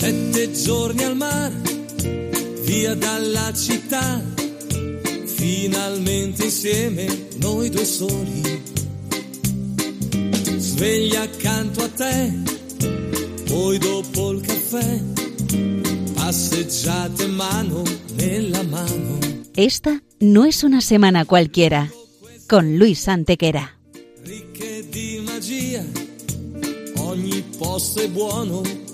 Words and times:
Sette 0.00 0.50
giorni 0.52 1.02
al 1.02 1.14
mare, 1.14 1.60
via 2.62 2.94
dalla 2.94 3.52
città, 3.52 4.18
finalmente 5.26 6.44
insieme 6.44 7.28
noi 7.36 7.68
due 7.68 7.84
soli. 7.84 8.62
Sveglia 10.56 11.20
accanto 11.20 11.82
a 11.82 11.88
te, 11.88 12.32
poi 13.44 13.76
dopo 13.76 14.30
il 14.30 14.40
caffè, 14.40 15.02
passeggiate 16.14 17.26
mano 17.26 17.82
nella 18.14 18.62
mano. 18.62 19.18
Esta 19.54 20.00
no 20.20 20.46
es 20.46 20.62
una 20.62 20.80
semana 20.80 21.26
cualquiera, 21.26 21.86
con 22.46 22.74
Luis 22.74 23.06
Antequera. 23.06 23.68
Ricche 24.22 24.82
di 24.88 25.22
magia, 25.26 25.84
ogni 26.96 27.44
posto 27.58 28.00
è 28.00 28.08
buono 28.08 28.79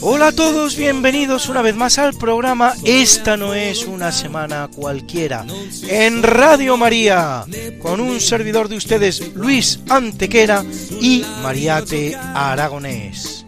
Hola 0.00 0.28
a 0.28 0.32
todos, 0.32 0.76
bienvenidos 0.76 1.48
una 1.48 1.62
vez 1.62 1.76
más 1.76 1.98
al 1.98 2.14
programa 2.14 2.74
Esta 2.84 3.36
no 3.36 3.54
es 3.54 3.86
una 3.86 4.10
semana 4.12 4.68
cualquiera 4.74 5.46
en 5.88 6.22
Radio 6.22 6.76
María 6.76 7.44
con 7.80 8.00
un 8.00 8.20
servidor 8.20 8.68
de 8.68 8.76
ustedes 8.76 9.34
Luis 9.34 9.80
Antequera 9.88 10.64
y 11.00 11.24
Mariate 11.42 12.16
Aragonés. 12.16 13.44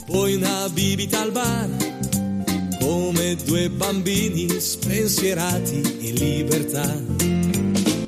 Come 2.81 3.35
due 3.35 3.69
bambini 3.69 4.49
spensierati 4.61 5.83
in 6.03 6.15
libertà. 6.15 7.56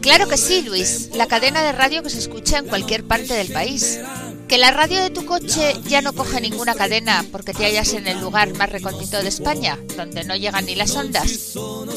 Claro 0.08 0.26
que 0.26 0.38
sí, 0.38 0.62
Luis, 0.62 1.10
la 1.12 1.26
cadena 1.26 1.62
de 1.62 1.72
radio 1.72 2.02
que 2.02 2.08
se 2.08 2.18
escucha 2.18 2.56
en 2.56 2.64
cualquier 2.64 3.04
parte 3.04 3.34
del 3.34 3.52
país. 3.52 4.00
Que 4.48 4.56
la 4.56 4.70
radio 4.70 5.02
de 5.02 5.10
tu 5.10 5.26
coche 5.26 5.74
ya 5.86 6.00
no 6.00 6.14
coge 6.14 6.40
ninguna 6.40 6.74
cadena 6.74 7.26
porque 7.30 7.52
te 7.52 7.66
hallas 7.66 7.92
en 7.92 8.06
el 8.06 8.18
lugar 8.18 8.54
más 8.54 8.72
recóndito 8.72 9.22
de 9.22 9.28
España, 9.28 9.78
donde 9.98 10.24
no 10.24 10.34
llegan 10.34 10.64
ni 10.64 10.76
las 10.76 10.96
ondas. 10.96 11.52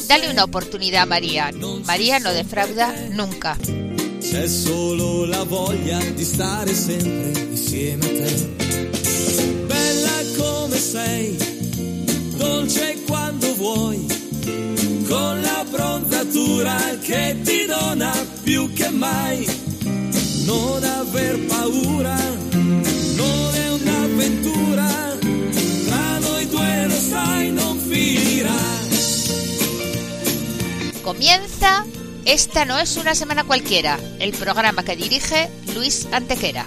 Dale 0.10 0.30
una 0.30 0.44
oportunidad 0.44 1.04
a 1.04 1.06
María. 1.06 1.52
María 1.86 2.20
no 2.20 2.34
defrauda 2.34 2.94
nunca. 3.12 3.58
Con 15.12 15.42
la 15.42 15.66
bronzatura 15.70 16.78
che 17.02 17.38
ti 17.44 17.66
dona 17.66 18.14
più 18.44 18.72
che 18.72 18.90
mai. 18.90 19.46
Non 20.46 20.82
aver 20.84 21.38
paura, 21.48 22.16
non 23.20 23.54
è 23.54 23.70
un'avventura, 23.72 24.88
tra 25.86 26.20
noi 26.20 26.48
due 26.48 26.88
lo 26.88 26.96
sai 26.96 27.52
non 27.52 27.78
finirà. 27.78 28.60
Comienza 31.02 31.86
Esta 32.24 32.66
no 32.66 32.78
es 32.78 32.98
una 32.98 33.16
semana 33.16 33.44
cualquiera, 33.44 34.00
el 34.20 34.32
programa 34.32 34.84
que 34.84 34.96
dirige 34.96 35.50
Luis 35.74 36.08
Antequera. 36.12 36.66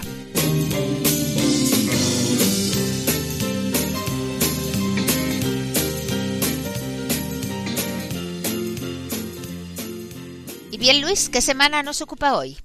Bien, 10.85 11.01
Luis, 11.01 11.29
¿qué 11.29 11.41
semana 11.41 11.81
nos 11.81 12.03
ocupa 12.03 12.35
hoy? 12.35 12.59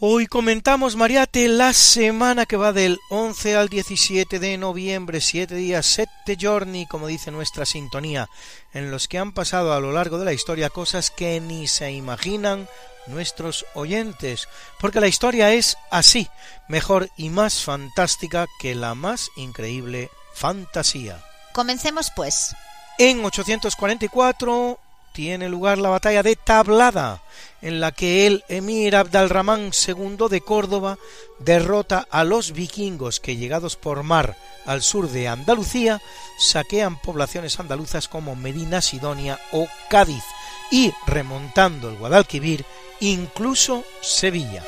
Hoy 0.00 0.26
comentamos, 0.26 0.96
Mariate, 0.96 1.46
la 1.46 1.72
semana 1.72 2.44
que 2.44 2.56
va 2.56 2.72
del 2.72 2.98
11 3.10 3.54
al 3.54 3.68
17 3.68 4.40
de 4.40 4.58
noviembre, 4.58 5.20
siete 5.20 5.54
días, 5.54 5.86
sette 5.86 6.36
giorni, 6.36 6.86
como 6.86 7.06
dice 7.06 7.30
nuestra 7.30 7.64
sintonía, 7.64 8.28
en 8.74 8.90
los 8.90 9.06
que 9.06 9.18
han 9.18 9.30
pasado 9.30 9.72
a 9.72 9.78
lo 9.78 9.92
largo 9.92 10.18
de 10.18 10.24
la 10.24 10.32
historia 10.32 10.68
cosas 10.68 11.12
que 11.12 11.40
ni 11.40 11.68
se 11.68 11.92
imaginan 11.92 12.66
nuestros 13.06 13.64
oyentes, 13.74 14.48
porque 14.80 14.98
la 14.98 15.06
historia 15.06 15.52
es 15.52 15.76
así, 15.92 16.28
mejor 16.66 17.08
y 17.16 17.28
más 17.28 17.62
fantástica 17.62 18.48
que 18.58 18.74
la 18.74 18.96
más 18.96 19.30
increíble 19.36 20.10
fantasía. 20.34 21.24
Comencemos 21.52 22.10
pues. 22.16 22.52
En 22.98 23.24
844 23.24 24.80
tiene 25.20 25.50
lugar 25.50 25.76
la 25.76 25.90
batalla 25.90 26.22
de 26.22 26.34
Tablada, 26.34 27.22
en 27.60 27.78
la 27.78 27.92
que 27.92 28.26
el 28.26 28.42
emir 28.48 28.96
Abdalrahman 28.96 29.70
II 29.86 30.16
de 30.30 30.40
Córdoba 30.40 30.96
derrota 31.38 32.08
a 32.10 32.24
los 32.24 32.52
vikingos 32.52 33.20
que 33.20 33.36
llegados 33.36 33.76
por 33.76 34.02
mar 34.02 34.38
al 34.64 34.80
sur 34.80 35.10
de 35.10 35.28
Andalucía 35.28 36.00
saquean 36.38 36.98
poblaciones 36.98 37.60
andaluzas 37.60 38.08
como 38.08 38.34
Medina 38.34 38.80
Sidonia 38.80 39.38
o 39.52 39.68
Cádiz 39.90 40.24
y 40.70 40.90
remontando 41.06 41.90
el 41.90 41.98
Guadalquivir 41.98 42.64
incluso 43.00 43.84
Sevilla. 44.00 44.64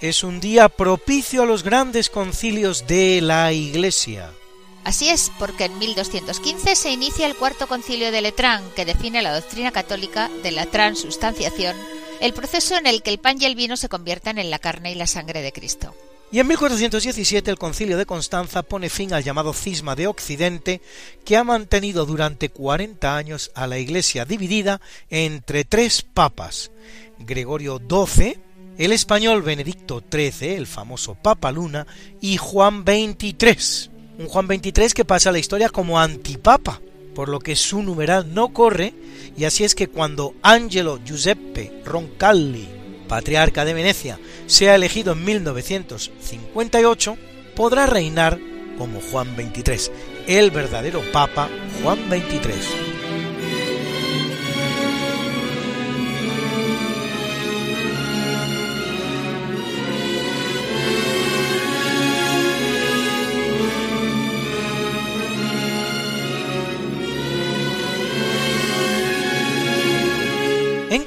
Es 0.00 0.24
un 0.24 0.40
día 0.40 0.68
propicio 0.68 1.44
a 1.44 1.46
los 1.46 1.62
grandes 1.62 2.10
concilios 2.10 2.88
de 2.88 3.20
la 3.20 3.52
Iglesia. 3.52 4.32
Así 4.88 5.10
es, 5.10 5.30
porque 5.38 5.66
en 5.66 5.78
1215 5.78 6.74
se 6.74 6.90
inicia 6.90 7.26
el 7.26 7.36
cuarto 7.36 7.66
concilio 7.66 8.10
de 8.10 8.22
Letrán, 8.22 8.64
que 8.74 8.86
define 8.86 9.20
la 9.20 9.34
doctrina 9.34 9.70
católica 9.70 10.30
de 10.42 10.50
la 10.50 10.64
transustanciación, 10.64 11.76
el 12.22 12.32
proceso 12.32 12.74
en 12.74 12.86
el 12.86 13.02
que 13.02 13.10
el 13.10 13.18
pan 13.18 13.36
y 13.38 13.44
el 13.44 13.54
vino 13.54 13.76
se 13.76 13.90
convierten 13.90 14.38
en 14.38 14.48
la 14.48 14.58
carne 14.58 14.90
y 14.90 14.94
la 14.94 15.06
sangre 15.06 15.42
de 15.42 15.52
Cristo. 15.52 15.94
Y 16.32 16.38
en 16.38 16.46
1417 16.46 17.50
el 17.50 17.58
concilio 17.58 17.98
de 17.98 18.06
Constanza 18.06 18.62
pone 18.62 18.88
fin 18.88 19.12
al 19.12 19.22
llamado 19.22 19.52
cisma 19.52 19.94
de 19.94 20.06
Occidente, 20.06 20.80
que 21.22 21.36
ha 21.36 21.44
mantenido 21.44 22.06
durante 22.06 22.48
40 22.48 23.14
años 23.14 23.50
a 23.54 23.66
la 23.66 23.76
Iglesia 23.76 24.24
dividida 24.24 24.80
entre 25.10 25.66
tres 25.66 26.00
papas, 26.00 26.70
Gregorio 27.18 27.78
XII, 27.78 28.38
el 28.78 28.92
español 28.92 29.42
Benedicto 29.42 30.02
XIII, 30.10 30.54
el 30.54 30.66
famoso 30.66 31.14
Papa 31.14 31.52
Luna, 31.52 31.86
y 32.22 32.38
Juan 32.38 32.84
XXIII, 32.86 33.97
un 34.18 34.26
Juan 34.26 34.48
23 34.48 34.92
que 34.94 35.04
pasa 35.04 35.30
a 35.30 35.32
la 35.32 35.38
historia 35.38 35.68
como 35.68 35.98
antipapa, 35.98 36.80
por 37.14 37.28
lo 37.28 37.38
que 37.38 37.56
su 37.56 37.82
numeral 37.82 38.34
no 38.34 38.52
corre, 38.52 38.92
y 39.36 39.44
así 39.44 39.64
es 39.64 39.74
que 39.74 39.88
cuando 39.88 40.34
Angelo 40.42 40.98
Giuseppe 41.04 41.82
Roncalli, 41.84 42.68
patriarca 43.08 43.64
de 43.64 43.74
Venecia, 43.74 44.18
sea 44.46 44.74
elegido 44.74 45.12
en 45.12 45.24
1958, 45.24 47.16
podrá 47.54 47.86
reinar 47.86 48.38
como 48.76 49.00
Juan 49.00 49.36
23, 49.36 49.90
el 50.26 50.50
verdadero 50.50 51.00
papa 51.12 51.48
Juan 51.82 52.10
23. 52.10 52.97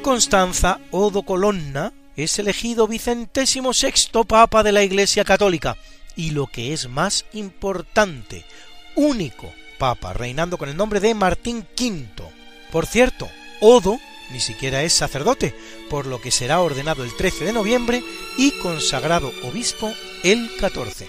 Constanza 0.01 0.79
o 0.89 1.11
do 1.11 1.21
Colonna 1.21 1.93
es 2.15 2.39
elegido 2.39 2.87
vicentésimo 2.87 3.73
sexto 3.73 4.23
papa 4.25 4.63
de 4.63 4.71
la 4.71 4.83
Iglesia 4.83 5.23
Católica 5.23 5.77
y 6.15 6.31
lo 6.31 6.47
que 6.47 6.73
es 6.73 6.89
más 6.89 7.25
importante, 7.33 8.45
único 8.95 9.51
papa, 9.77 10.13
reinando 10.13 10.57
con 10.57 10.69
el 10.69 10.77
nombre 10.77 10.99
de 10.99 11.13
Martín 11.13 11.65
V. 11.79 12.23
Por 12.71 12.85
cierto, 12.85 13.29
Odo 13.59 13.99
ni 14.31 14.39
siquiera 14.39 14.81
es 14.81 14.93
sacerdote, 14.93 15.53
por 15.89 16.07
lo 16.07 16.19
que 16.19 16.31
será 16.31 16.61
ordenado 16.61 17.03
el 17.03 17.15
13 17.15 17.45
de 17.45 17.53
noviembre 17.53 18.03
y 18.37 18.51
consagrado 18.59 19.31
obispo 19.43 19.93
el 20.23 20.49
14. 20.59 21.07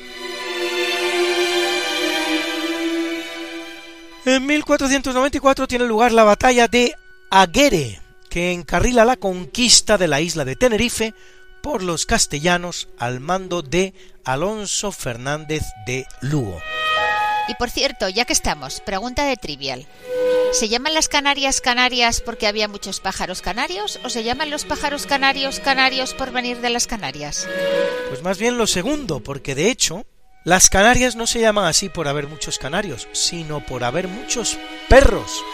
En 4.25 4.47
1494 4.47 5.67
tiene 5.67 5.87
lugar 5.87 6.13
la 6.13 6.25
batalla 6.25 6.69
de 6.69 6.95
Aguere, 7.31 8.01
que 8.33 8.51
encarrila 8.53 9.05
la 9.05 9.19
conquista 9.19 9.99
de 9.99 10.09
la 10.09 10.23
isla 10.23 10.47
de 10.47 10.57
Tenerife 10.57 11.13
por 11.63 11.83
los 11.83 12.07
castellanos 12.07 12.89
al 12.97 13.21
mando 13.21 13.61
de 13.61 13.93
Alonso 14.25 14.91
Fernández 14.91 15.65
de 15.85 16.07
Lugo. 16.23 16.59
Y 17.47 17.55
por 17.57 17.69
cierto, 17.69 18.09
ya 18.09 18.25
que 18.25 18.33
estamos, 18.33 18.81
pregunta 18.81 19.27
de 19.27 19.37
trivial. 19.37 19.87
¿Se 20.53 20.71
llaman 20.71 20.95
las 20.95 21.11
Canarias 21.11 21.61
Canarias 21.61 22.23
porque 22.23 22.47
había 22.47 22.69
muchos 22.69 23.01
pájaros 23.01 23.43
canarios 23.43 24.01
o 24.03 24.09
se 24.09 24.25
llaman 24.25 24.49
los 24.49 24.65
pájaros 24.65 25.05
canarios 25.05 25.61
canarios 25.61 26.15
por 26.15 26.33
venir 26.33 26.63
de 26.63 26.71
las 26.71 26.87
Canarias? 26.87 27.47
Pues 28.09 28.23
más 28.23 28.39
bien 28.39 28.57
lo 28.57 28.67
segundo, 28.67 29.23
porque 29.23 29.55
de 29.55 29.71
hecho 29.71 30.07
las 30.43 30.71
Canarias 30.71 31.17
no 31.17 31.27
se 31.27 31.41
llaman 31.41 31.67
así 31.67 31.91
por 31.91 32.09
haber 32.09 32.29
muchos 32.29 32.59
canarios, 32.59 33.09
sino 33.13 33.61
por 33.67 33.85
haber 33.85 34.09
muchos 34.09 34.57
perros, 34.89 35.45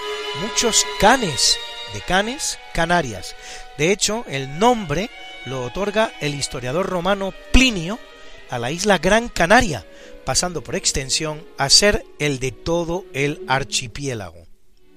muchos 0.41 0.87
canes, 1.01 1.59
de 1.93 2.01
canes, 2.01 2.59
Canarias. 2.75 3.35
De 3.77 3.93
hecho, 3.93 4.25
el 4.29 4.59
nombre 4.59 5.11
lo 5.47 5.65
otorga 5.65 6.13
el 6.21 6.35
historiador 6.35 6.87
romano 6.87 7.33
Plinio 7.53 7.99
a 8.51 8.59
la 8.59 8.71
isla 8.71 8.99
Gran 8.99 9.29
Canaria, 9.29 9.87
pasando 10.25 10.63
por 10.63 10.77
extensión 10.77 11.45
a 11.57 11.71
ser 11.71 12.05
el 12.19 12.39
de 12.39 12.53
todo 12.53 13.05
el 13.13 13.43
archipiélago. 13.49 14.47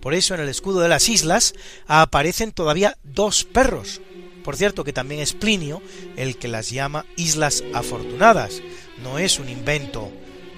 Por 0.01 0.13
eso 0.13 0.33
en 0.33 0.41
el 0.41 0.49
escudo 0.49 0.81
de 0.81 0.89
las 0.89 1.09
islas 1.09 1.53
aparecen 1.87 2.51
todavía 2.51 2.97
dos 3.03 3.43
perros. 3.43 4.01
Por 4.43 4.55
cierto 4.55 4.83
que 4.83 4.93
también 4.93 5.21
es 5.21 5.33
Plinio 5.33 5.81
el 6.17 6.37
que 6.37 6.47
las 6.47 6.71
llama 6.71 7.05
Islas 7.15 7.63
Afortunadas. 7.73 8.61
No 9.03 9.19
es 9.19 9.37
un 9.37 9.49
invento 9.49 10.11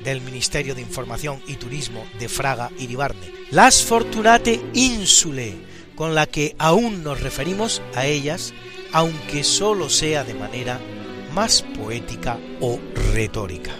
del 0.03 0.21
Ministerio 0.21 0.75
de 0.75 0.81
Información 0.81 1.41
y 1.47 1.55
Turismo 1.55 2.05
de 2.19 2.29
Fraga 2.29 2.71
y 2.77 2.87
Ribarne. 2.87 3.31
Las 3.51 3.83
Fortunate 3.83 4.61
Insule, 4.73 5.55
con 5.95 6.15
la 6.15 6.25
que 6.25 6.55
aún 6.57 7.03
nos 7.03 7.21
referimos 7.21 7.81
a 7.95 8.05
ellas, 8.05 8.53
aunque 8.91 9.43
sólo 9.43 9.89
sea 9.89 10.23
de 10.23 10.33
manera 10.33 10.79
más 11.33 11.61
poética 11.61 12.37
o 12.61 12.79
retórica. 13.13 13.71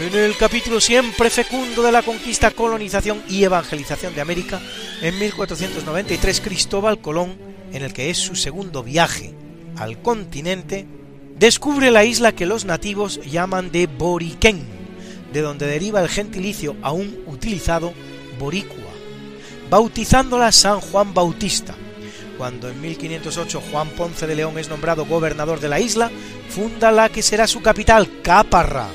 En 0.00 0.14
el 0.14 0.36
capítulo 0.36 0.80
siempre 0.80 1.28
fecundo 1.28 1.82
de 1.82 1.90
la 1.90 2.02
conquista, 2.02 2.50
colonización 2.52 3.22
y 3.28 3.42
evangelización 3.42 4.14
de 4.14 4.20
América, 4.20 4.60
en 5.02 5.18
1493 5.18 6.40
Cristóbal 6.40 7.00
Colón, 7.00 7.36
en 7.72 7.82
el 7.82 7.92
que 7.92 8.10
es 8.10 8.18
su 8.18 8.36
segundo 8.36 8.84
viaje 8.84 9.34
al 9.76 10.00
continente, 10.02 10.86
descubre 11.38 11.90
la 11.90 12.04
isla 12.04 12.32
que 12.32 12.46
los 12.46 12.64
nativos 12.64 13.20
llaman 13.24 13.70
de 13.70 13.86
Boriquén, 13.86 14.64
de 15.32 15.40
donde 15.40 15.66
deriva 15.66 16.00
el 16.00 16.08
gentilicio 16.08 16.76
aún 16.82 17.18
utilizado 17.26 17.92
Boricua, 18.38 18.92
bautizándola 19.70 20.52
San 20.52 20.80
Juan 20.80 21.14
Bautista. 21.14 21.74
Cuando 22.38 22.68
en 22.68 22.80
1508 22.80 23.62
Juan 23.70 23.88
Ponce 23.90 24.26
de 24.26 24.34
León 24.34 24.58
es 24.58 24.68
nombrado 24.68 25.06
gobernador 25.06 25.60
de 25.60 25.68
la 25.68 25.80
isla, 25.80 26.10
funda 26.48 26.90
la 26.90 27.08
que 27.08 27.22
será 27.22 27.46
su 27.46 27.62
capital, 27.62 28.08
Caparra, 28.22 28.88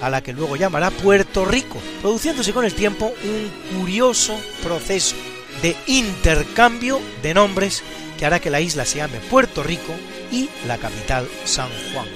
a 0.00 0.10
la 0.10 0.22
que 0.22 0.32
luego 0.32 0.56
llamará 0.56 0.90
Puerto 0.90 1.44
Rico, 1.44 1.78
produciéndose 2.02 2.52
con 2.52 2.64
el 2.64 2.74
tiempo 2.74 3.06
un 3.06 3.78
curioso 3.78 4.38
proceso 4.62 5.16
de 5.62 5.76
intercambio 5.86 7.00
de 7.22 7.34
nombres 7.34 7.82
que 8.18 8.26
hará 8.26 8.40
que 8.40 8.50
la 8.50 8.60
isla 8.60 8.84
se 8.84 8.98
llame 8.98 9.18
Puerto 9.18 9.62
Rico 9.62 9.92
y 10.34 10.50
la 10.66 10.76
capital 10.78 11.28
San 11.44 11.68
Juan. 11.92 12.08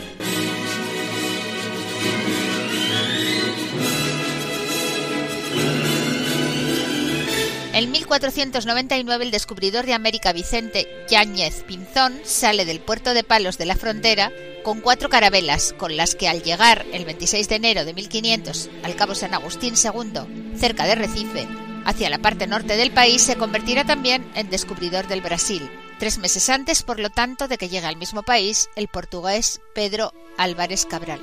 En 7.72 7.92
1499 7.92 9.24
el 9.24 9.30
descubridor 9.30 9.86
de 9.86 9.94
América 9.94 10.32
Vicente 10.32 10.88
Yáñez 11.08 11.62
Pinzón 11.62 12.18
sale 12.24 12.64
del 12.64 12.80
puerto 12.80 13.14
de 13.14 13.22
Palos 13.22 13.56
de 13.56 13.66
la 13.66 13.76
Frontera 13.76 14.32
con 14.64 14.80
cuatro 14.80 15.08
carabelas, 15.08 15.72
con 15.78 15.96
las 15.96 16.16
que 16.16 16.26
al 16.26 16.42
llegar 16.42 16.84
el 16.92 17.04
26 17.04 17.48
de 17.48 17.54
enero 17.54 17.84
de 17.84 17.94
1500 17.94 18.68
al 18.82 18.96
Cabo 18.96 19.14
San 19.14 19.32
Agustín 19.32 19.74
II, 19.76 20.56
cerca 20.58 20.86
de 20.86 20.96
Recife, 20.96 21.46
hacia 21.84 22.10
la 22.10 22.18
parte 22.18 22.48
norte 22.48 22.76
del 22.76 22.90
país, 22.90 23.22
se 23.22 23.36
convertirá 23.36 23.84
también 23.84 24.28
en 24.34 24.50
descubridor 24.50 25.06
del 25.06 25.20
Brasil, 25.20 25.70
tres 25.98 26.18
meses 26.18 26.48
antes, 26.48 26.82
por 26.82 26.98
lo 26.98 27.10
tanto, 27.10 27.48
de 27.48 27.58
que 27.58 27.68
llegue 27.68 27.86
al 27.86 27.96
mismo 27.96 28.22
país 28.22 28.70
el 28.76 28.88
portugués 28.88 29.60
Pedro 29.74 30.12
Álvarez 30.36 30.86
Cabral. 30.86 31.20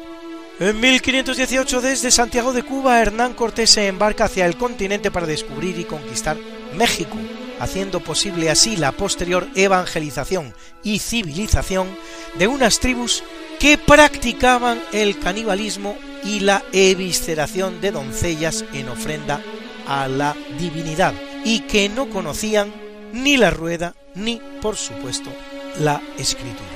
En 0.59 0.79
1518 0.79 1.81
desde 1.81 2.11
Santiago 2.11 2.53
de 2.53 2.63
Cuba 2.63 3.01
Hernán 3.01 3.33
Cortés 3.33 3.71
se 3.71 3.87
embarca 3.87 4.25
hacia 4.25 4.45
el 4.45 4.57
continente 4.57 5.11
para 5.11 5.25
descubrir 5.25 5.77
y 5.77 5.83
conquistar 5.83 6.37
México, 6.77 7.17
haciendo 7.59 7.99
posible 7.99 8.49
así 8.49 8.77
la 8.77 8.93
posterior 8.93 9.47
evangelización 9.55 10.53
y 10.81 10.99
civilización 10.99 11.87
de 12.37 12.47
unas 12.47 12.79
tribus 12.79 13.21
que 13.59 13.77
practicaban 13.77 14.81
el 14.93 15.19
canibalismo 15.19 15.97
y 16.23 16.39
la 16.39 16.63
evisceración 16.71 17.81
de 17.81 17.91
doncellas 17.91 18.63
en 18.73 18.87
ofrenda 18.87 19.41
a 19.87 20.07
la 20.07 20.35
divinidad 20.57 21.13
y 21.43 21.61
que 21.61 21.89
no 21.89 22.09
conocían 22.09 22.84
ni 23.15 23.37
la 23.37 23.49
rueda 23.49 23.95
ni, 24.13 24.41
por 24.61 24.75
supuesto, 24.75 25.31
la 25.79 26.01
escritura. 26.17 26.69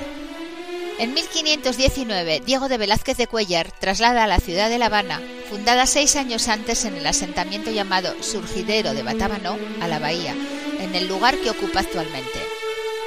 En 0.98 1.14
1519, 1.14 2.42
Diego 2.44 2.68
de 2.68 2.78
Velázquez 2.78 3.16
de 3.16 3.26
Cuellar 3.26 3.70
traslada 3.78 4.24
a 4.24 4.26
la 4.26 4.38
ciudad 4.38 4.68
de 4.68 4.78
La 4.78 4.86
Habana, 4.86 5.20
fundada 5.48 5.86
seis 5.86 6.16
años 6.16 6.48
antes 6.48 6.84
en 6.84 6.96
el 6.96 7.06
asentamiento 7.06 7.70
llamado 7.70 8.14
Surgidero 8.22 8.94
de 8.94 9.02
Batábano, 9.02 9.58
a 9.80 9.88
la 9.88 9.98
bahía, 9.98 10.34
en 10.80 10.94
el 10.94 11.08
lugar 11.08 11.36
que 11.38 11.50
ocupa 11.50 11.80
actualmente. 11.80 12.40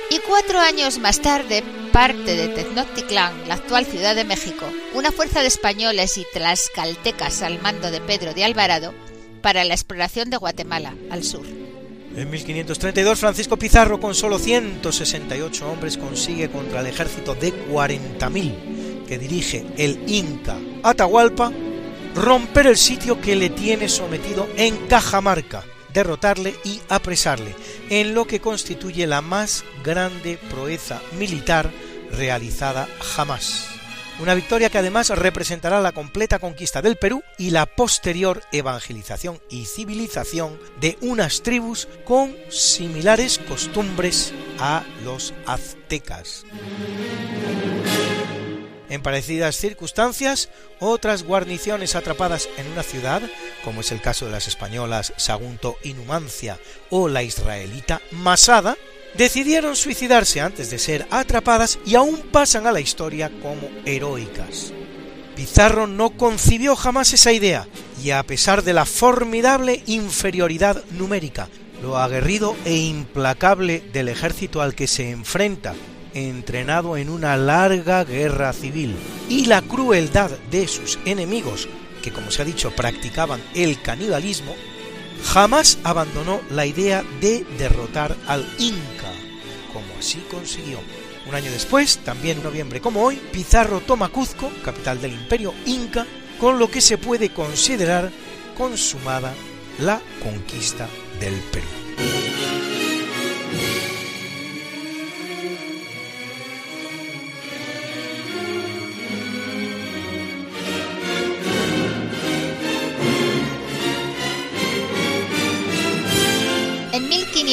Y 0.09 0.19
cuatro 0.19 0.59
años 0.59 1.00
más 1.00 1.19
tarde, 1.19 1.63
parte 1.91 2.35
de 2.35 2.50
Tenochtitlán, 2.50 3.47
la 3.47 3.56
actual 3.56 3.85
Ciudad 3.85 4.15
de 4.15 4.25
México, 4.25 4.65
una 4.94 5.12
fuerza 5.12 5.41
de 5.41 5.47
españoles 5.47 6.18
y 6.18 6.25
tlaxcaltecas 6.33 7.41
al 7.41 7.59
mando 7.62 7.89
de 7.89 8.01
Pedro 8.01 8.33
de 8.33 8.44
Alvarado 8.44 8.94
para 9.41 9.63
la 9.63 9.74
exploración 9.74 10.30
de 10.30 10.38
Guatemala, 10.38 10.95
al 11.09 11.24
sur. 11.24 11.62
En 12.15 12.30
1532 12.30 13.19
Francisco 13.19 13.57
Pizarro 13.57 14.00
con 14.00 14.13
solo 14.13 14.38
168 14.38 15.71
hombres 15.71 15.98
consigue 15.98 16.50
contra 16.50 16.81
el 16.81 16.88
ejército 16.88 17.33
de 17.33 17.51
40.000 17.68 19.06
que 19.07 19.18
dirige 19.18 19.65
el 19.77 20.00
Inca 20.07 20.57
Atahualpa 20.83 21.51
romper 22.15 22.68
el 22.68 22.77
sitio 22.77 23.19
que 23.19 23.36
le 23.36 23.50
tiene 23.50 23.89
sometido 23.89 24.48
en 24.57 24.77
Cajamarca, 24.88 25.64
derrotarle 25.94 26.56
y 26.64 26.80
apresarle, 26.90 27.56
en 27.90 28.14
lo 28.14 28.26
que 28.26 28.40
constituye 28.40 29.07
la 29.07 29.21
más 29.21 29.64
grande 29.83 30.37
proeza 30.49 31.02
militar 31.18 31.71
realizada 32.11 32.87
jamás. 32.99 33.72
Una 34.19 34.35
victoria 34.35 34.69
que 34.69 34.77
además 34.77 35.09
representará 35.09 35.81
la 35.81 35.91
completa 35.91 36.39
conquista 36.39 36.81
del 36.81 36.97
Perú 36.97 37.23
y 37.37 37.49
la 37.49 37.65
posterior 37.65 38.41
evangelización 38.51 39.41
y 39.49 39.65
civilización 39.65 40.59
de 40.79 40.97
unas 41.01 41.41
tribus 41.41 41.87
con 42.05 42.35
similares 42.49 43.39
costumbres 43.39 44.33
a 44.59 44.83
los 45.03 45.33
aztecas. 45.45 46.45
En 48.89 49.01
parecidas 49.01 49.55
circunstancias, 49.55 50.49
otras 50.79 51.23
guarniciones 51.23 51.95
atrapadas 51.95 52.47
en 52.57 52.67
una 52.67 52.83
ciudad, 52.83 53.23
como 53.63 53.81
es 53.81 53.91
el 53.91 54.01
caso 54.01 54.27
de 54.27 54.31
las 54.31 54.47
españolas 54.47 55.13
Sagunto 55.17 55.77
y 55.81 55.93
Numancia 55.93 56.59
o 56.91 57.07
la 57.07 57.23
israelita 57.23 58.01
Masada, 58.11 58.77
decidieron 59.17 59.75
suicidarse 59.75 60.41
antes 60.41 60.69
de 60.69 60.79
ser 60.79 61.07
atrapadas 61.11 61.79
y 61.85 61.95
aún 61.95 62.17
pasan 62.31 62.67
a 62.67 62.71
la 62.71 62.81
historia 62.81 63.31
como 63.41 63.69
heroicas. 63.85 64.73
Pizarro 65.35 65.87
no 65.87 66.11
concibió 66.11 66.75
jamás 66.75 67.13
esa 67.13 67.31
idea 67.31 67.67
y 68.03 68.11
a 68.11 68.23
pesar 68.23 68.63
de 68.63 68.73
la 68.73 68.85
formidable 68.85 69.81
inferioridad 69.87 70.83
numérica, 70.91 71.49
lo 71.81 71.97
aguerrido 71.97 72.55
e 72.65 72.75
implacable 72.75 73.83
del 73.91 74.09
ejército 74.09 74.61
al 74.61 74.75
que 74.75 74.87
se 74.87 75.09
enfrenta, 75.09 75.73
entrenado 76.13 76.97
en 76.97 77.09
una 77.09 77.35
larga 77.35 78.03
guerra 78.03 78.53
civil, 78.53 78.95
y 79.27 79.45
la 79.45 79.61
crueldad 79.61 80.31
de 80.51 80.67
sus 80.67 80.99
enemigos, 81.05 81.67
que 82.03 82.11
como 82.11 82.29
se 82.29 82.43
ha 82.43 82.45
dicho 82.45 82.71
practicaban 82.71 83.41
el 83.55 83.81
canibalismo, 83.81 84.55
jamás 85.23 85.77
abandonó 85.83 86.42
la 86.51 86.65
idea 86.65 87.03
de 87.21 87.45
derrotar 87.57 88.15
al 88.27 88.45
Inca, 88.59 89.11
como 89.71 89.87
así 89.99 90.23
consiguió. 90.30 90.80
Un 91.27 91.35
año 91.35 91.51
después, 91.51 91.99
también 91.99 92.37
en 92.37 92.44
noviembre 92.44 92.81
como 92.81 93.03
hoy, 93.03 93.15
Pizarro 93.31 93.80
toma 93.80 94.09
Cuzco, 94.09 94.51
capital 94.63 95.01
del 95.01 95.13
imperio 95.13 95.53
Inca, 95.65 96.06
con 96.39 96.59
lo 96.59 96.69
que 96.69 96.81
se 96.81 96.97
puede 96.97 97.30
considerar 97.30 98.11
consumada 98.57 99.33
la 99.80 100.01
conquista 100.21 100.87
del 101.19 101.35
Perú. 101.51 102.32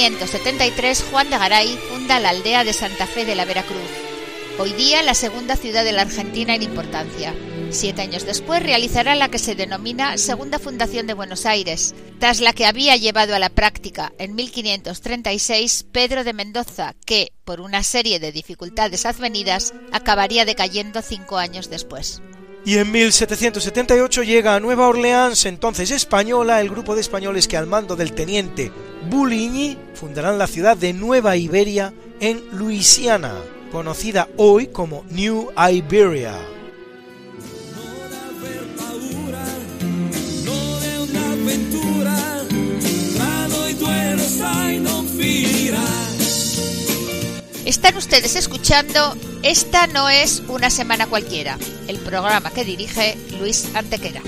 1573 0.01 1.05
Juan 1.11 1.29
de 1.29 1.37
Garay 1.37 1.79
funda 1.91 2.21
la 2.21 2.31
aldea 2.31 2.65
de 2.65 2.73
Santa 2.73 3.07
Fe 3.07 3.27
de 3.27 3.35
la 3.35 3.45
Veracruz, 3.45 3.91
hoy 4.59 4.73
día 4.73 5.03
la 5.03 5.13
segunda 5.13 5.57
ciudad 5.57 5.85
de 5.85 5.93
la 5.93 6.01
Argentina 6.01 6.55
en 6.55 6.63
importancia. 6.63 7.35
Siete 7.69 8.01
años 8.01 8.25
después 8.25 8.63
realizará 8.63 9.15
la 9.15 9.29
que 9.29 9.39
se 9.39 9.55
denomina 9.55 10.17
Segunda 10.17 10.59
Fundación 10.59 11.07
de 11.07 11.13
Buenos 11.13 11.45
Aires, 11.45 11.95
tras 12.19 12.41
la 12.41 12.55
que 12.55 12.65
había 12.65 12.97
llevado 12.97 13.35
a 13.35 13.39
la 13.39 13.51
práctica 13.51 14.11
en 14.17 14.35
1536 14.35 15.85
Pedro 15.93 16.25
de 16.25 16.33
Mendoza, 16.33 16.95
que, 17.05 17.35
por 17.45 17.61
una 17.61 17.83
serie 17.83 18.19
de 18.21 18.33
dificultades 18.33 19.05
advenidas, 19.05 19.75
acabaría 19.93 20.47
decayendo 20.47 21.03
cinco 21.03 21.37
años 21.37 21.69
después. 21.69 22.23
Y 22.65 22.77
en 22.77 22.91
1778 22.91 24.23
llega 24.23 24.55
a 24.55 24.61
Nueva 24.61 24.87
Orleans, 24.87 25.47
entonces 25.47 25.91
española, 25.91 26.61
el 26.61 26.69
grupo 26.69 26.95
de 26.95 27.01
españoles 27.01 27.49
que 27.49 27.57
al 27.57 27.67
mando 27.67 27.97
del 27.97 28.13
teniente 28.13 28.71
Buligny 29.09 29.79
fundarán 29.95 30.39
la 30.39 30.47
ciudad 30.47 30.77
de 30.77 30.93
Nueva 30.93 31.37
Iberia 31.37 31.95
en 32.21 32.43
Luisiana, 32.53 33.35
conocida 33.73 34.29
hoy 34.37 34.67
como 34.67 35.05
New 35.11 35.51
Iberia. 35.57 36.60
Están 47.65 47.97
ustedes 47.97 48.37
escuchando 48.37 49.15
Esta 49.43 49.87
no 49.87 50.09
es 50.09 50.43
una 50.49 50.71
semana 50.71 51.07
cualquiera, 51.07 51.59
el 51.89 51.99
programa 51.99 52.51
que 52.51 52.65
dirige 52.65 53.17
Luis 53.39 53.69
Antequera. 53.75 54.23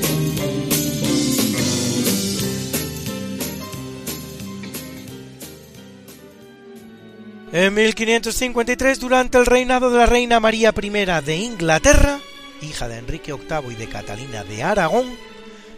En 7.53 7.75
1553, 7.75 8.99
durante 8.99 9.39
el 9.39 9.47
reinado 9.47 9.91
de 9.91 9.99
la 9.99 10.07
reina 10.07 10.41
María 10.41 10.75
I 10.75 10.91
de 11.25 11.37
Inglaterra, 11.37 12.19
hija 12.63 12.89
de 12.89 12.99
Enrique 12.99 13.33
VIII 13.33 13.73
y 13.73 13.75
de 13.75 13.89
Catalina 13.89 14.45
de 14.45 14.63
Aragón, 14.63 15.07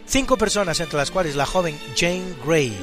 cinco 0.05 0.37
personas, 0.37 0.79
entre 0.79 0.97
las 0.97 1.11
cuales 1.11 1.35
la 1.35 1.45
joven 1.45 1.77
Jane 1.97 2.35
Grey 2.45 2.73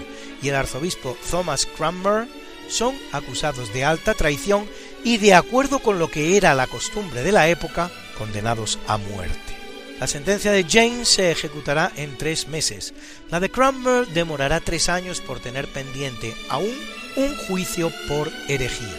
y 0.42 0.48
el 0.48 0.56
arzobispo 0.56 1.16
Thomas 1.30 1.66
Cranmer, 1.66 2.26
son 2.68 2.96
acusados 3.12 3.72
de 3.72 3.84
alta 3.84 4.14
traición 4.14 4.66
y 5.04 5.18
de 5.18 5.34
acuerdo 5.34 5.80
con 5.80 5.98
lo 5.98 6.10
que 6.10 6.36
era 6.36 6.54
la 6.54 6.66
costumbre 6.66 7.22
de 7.22 7.32
la 7.32 7.48
época, 7.48 7.90
condenados 8.16 8.78
a 8.86 8.96
muerte. 8.96 9.56
La 10.02 10.06
sentencia 10.06 10.50
de 10.50 10.64
Jane 10.64 11.04
se 11.04 11.30
ejecutará 11.30 11.92
en 11.96 12.18
tres 12.18 12.48
meses. 12.48 12.92
La 13.30 13.38
de 13.38 13.50
Cranmer 13.50 14.06
demorará 14.08 14.58
tres 14.58 14.88
años 14.88 15.20
por 15.20 15.38
tener 15.38 15.68
pendiente 15.68 16.34
aún 16.48 16.74
un 17.16 17.36
juicio 17.46 17.92
por 18.08 18.30
herejía. 18.48 18.98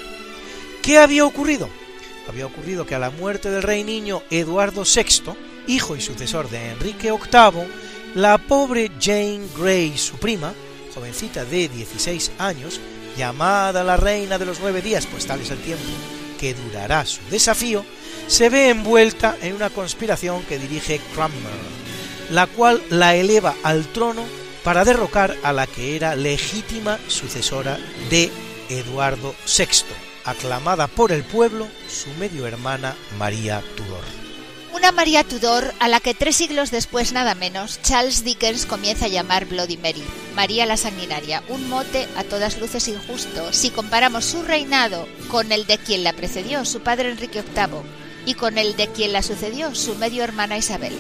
¿Qué 0.82 0.98
había 0.98 1.26
ocurrido? 1.26 1.70
Había 2.28 2.46
ocurrido 2.46 2.86
que 2.86 2.96
a 2.96 3.00
la 3.00 3.10
muerte 3.10 3.50
del 3.50 3.64
rey 3.64 3.84
niño 3.84 4.24
Eduardo 4.30 4.84
VI, 4.84 5.34
hijo 5.68 5.96
y 5.96 6.02
sucesor 6.02 6.50
de 6.50 6.70
Enrique 6.70 7.12
VIII, 7.12 7.68
la 8.16 8.38
pobre 8.38 8.92
Jane 9.00 9.42
Grey, 9.58 9.98
su 9.98 10.16
prima, 10.16 10.54
jovencita 10.94 11.44
de 11.44 11.68
16 11.68 12.32
años, 12.38 12.80
llamada 13.18 13.84
la 13.84 13.98
reina 13.98 14.38
de 14.38 14.46
los 14.46 14.60
nueve 14.60 14.82
días, 14.82 15.06
pues 15.06 15.26
tal 15.26 15.42
es 15.42 15.52
el 15.52 15.60
tiempo 15.60 15.84
que 16.40 16.54
durará 16.54 17.06
su 17.06 17.22
desafío, 17.30 17.86
se 18.28 18.50
ve 18.50 18.70
envuelta 18.70 19.38
en 19.42 19.56
una 19.56 19.70
conspiración 19.70 20.44
que 20.44 20.60
dirige 20.60 21.00
Cranmer, 21.14 21.52
la 22.32 22.48
cual 22.48 22.82
la 22.90 23.16
eleva 23.16 23.56
al 23.64 23.86
trono 23.88 24.24
para 24.64 24.86
derrocar 24.86 25.36
a 25.44 25.54
la 25.54 25.68
que 25.68 25.96
era 25.96 26.16
legítima 26.16 27.00
sucesora 27.08 27.78
de 28.10 28.32
Eduardo 28.70 29.36
VI, 29.46 29.68
aclamada 30.26 30.88
por 30.88 31.12
el 31.12 31.24
pueblo 31.24 31.68
su 31.88 32.10
medio 32.20 32.48
hermana 32.48 32.96
María 33.18 33.62
Tudor. 33.76 34.23
Una 34.84 34.92
María 34.92 35.24
Tudor 35.24 35.74
a 35.80 35.88
la 35.88 36.02
que 36.02 36.14
tres 36.14 36.36
siglos 36.36 36.70
después 36.70 37.14
nada 37.14 37.36
menos 37.36 37.82
Charles 37.84 38.26
Dickens 38.26 38.66
comienza 38.66 39.06
a 39.06 39.08
llamar 39.08 39.46
Bloody 39.46 39.78
Mary, 39.78 40.04
María 40.36 40.66
la 40.66 40.76
Sanguinaria, 40.76 41.42
un 41.48 41.70
mote 41.70 42.06
a 42.18 42.26
todas 42.26 42.60
luces 42.60 42.90
injusto 42.90 43.54
si 43.54 43.70
comparamos 43.70 44.26
su 44.26 44.44
reinado 44.44 45.08
con 45.30 45.54
el 45.54 45.66
de 45.68 45.78
quien 45.78 46.04
la 46.04 46.12
precedió, 46.12 46.66
su 46.66 46.82
padre 46.82 47.12
Enrique 47.12 47.44
VIII, 47.44 47.80
y 48.26 48.34
con 48.34 48.58
el 48.58 48.76
de 48.76 48.90
quien 48.90 49.14
la 49.14 49.24
sucedió, 49.24 49.74
su 49.74 49.96
medio 49.96 50.22
hermana 50.22 50.58
Isabel. 50.58 50.98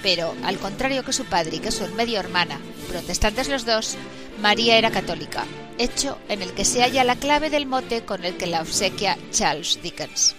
Pero, 0.00 0.36
al 0.44 0.58
contrario 0.58 1.04
que 1.04 1.12
su 1.12 1.24
padre 1.24 1.56
y 1.56 1.58
que 1.58 1.72
su 1.72 1.88
medio 1.88 2.20
hermana, 2.20 2.60
protestantes 2.88 3.48
los 3.48 3.66
dos, 3.66 3.96
María 4.40 4.78
era 4.78 4.92
católica, 4.92 5.44
hecho 5.76 6.18
en 6.28 6.40
el 6.40 6.52
que 6.52 6.64
se 6.64 6.82
halla 6.82 7.02
la 7.02 7.16
clave 7.16 7.50
del 7.50 7.66
mote 7.66 8.04
con 8.04 8.24
el 8.24 8.36
que 8.36 8.46
la 8.46 8.60
obsequia 8.60 9.18
Charles 9.32 9.80
Dickens. 9.82 10.36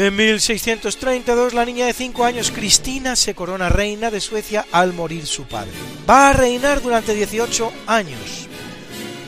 En 0.00 0.14
1632 0.14 1.54
la 1.54 1.64
niña 1.64 1.86
de 1.86 1.92
5 1.92 2.24
años 2.24 2.52
Cristina 2.52 3.16
se 3.16 3.34
corona 3.34 3.68
reina 3.68 4.12
de 4.12 4.20
Suecia 4.20 4.64
al 4.70 4.92
morir 4.92 5.26
su 5.26 5.42
padre. 5.42 5.72
Va 6.08 6.30
a 6.30 6.32
reinar 6.32 6.80
durante 6.80 7.14
18 7.14 7.72
años, 7.88 8.46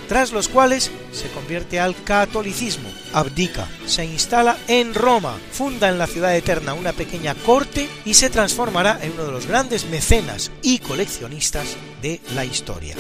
tras 0.09 0.31
los 0.31 0.47
cuales 0.47 0.93
se 1.11 1.27
convierte 1.31 1.81
al 1.81 2.01
catolicismo, 2.05 2.89
abdica, 3.13 3.67
se 3.85 4.05
instala 4.05 4.59
en 4.69 4.95
Roma, 4.95 5.37
funda 5.51 5.89
en 5.89 5.99
la 5.99 6.07
ciudad 6.07 6.37
eterna 6.37 6.75
una 6.75 6.93
pequeña 6.93 7.35
corte 7.35 7.89
y 8.05 8.15
se 8.15 8.31
transformará 8.31 9.01
en 9.03 9.11
uno 9.15 9.25
de 9.25 9.33
los 9.33 9.47
grandes 9.47 9.87
mecenas 9.87 10.53
y 10.63 10.79
coleccionistas 10.79 11.77
de 12.01 12.21
la 12.33 12.45
historia. 12.45 12.95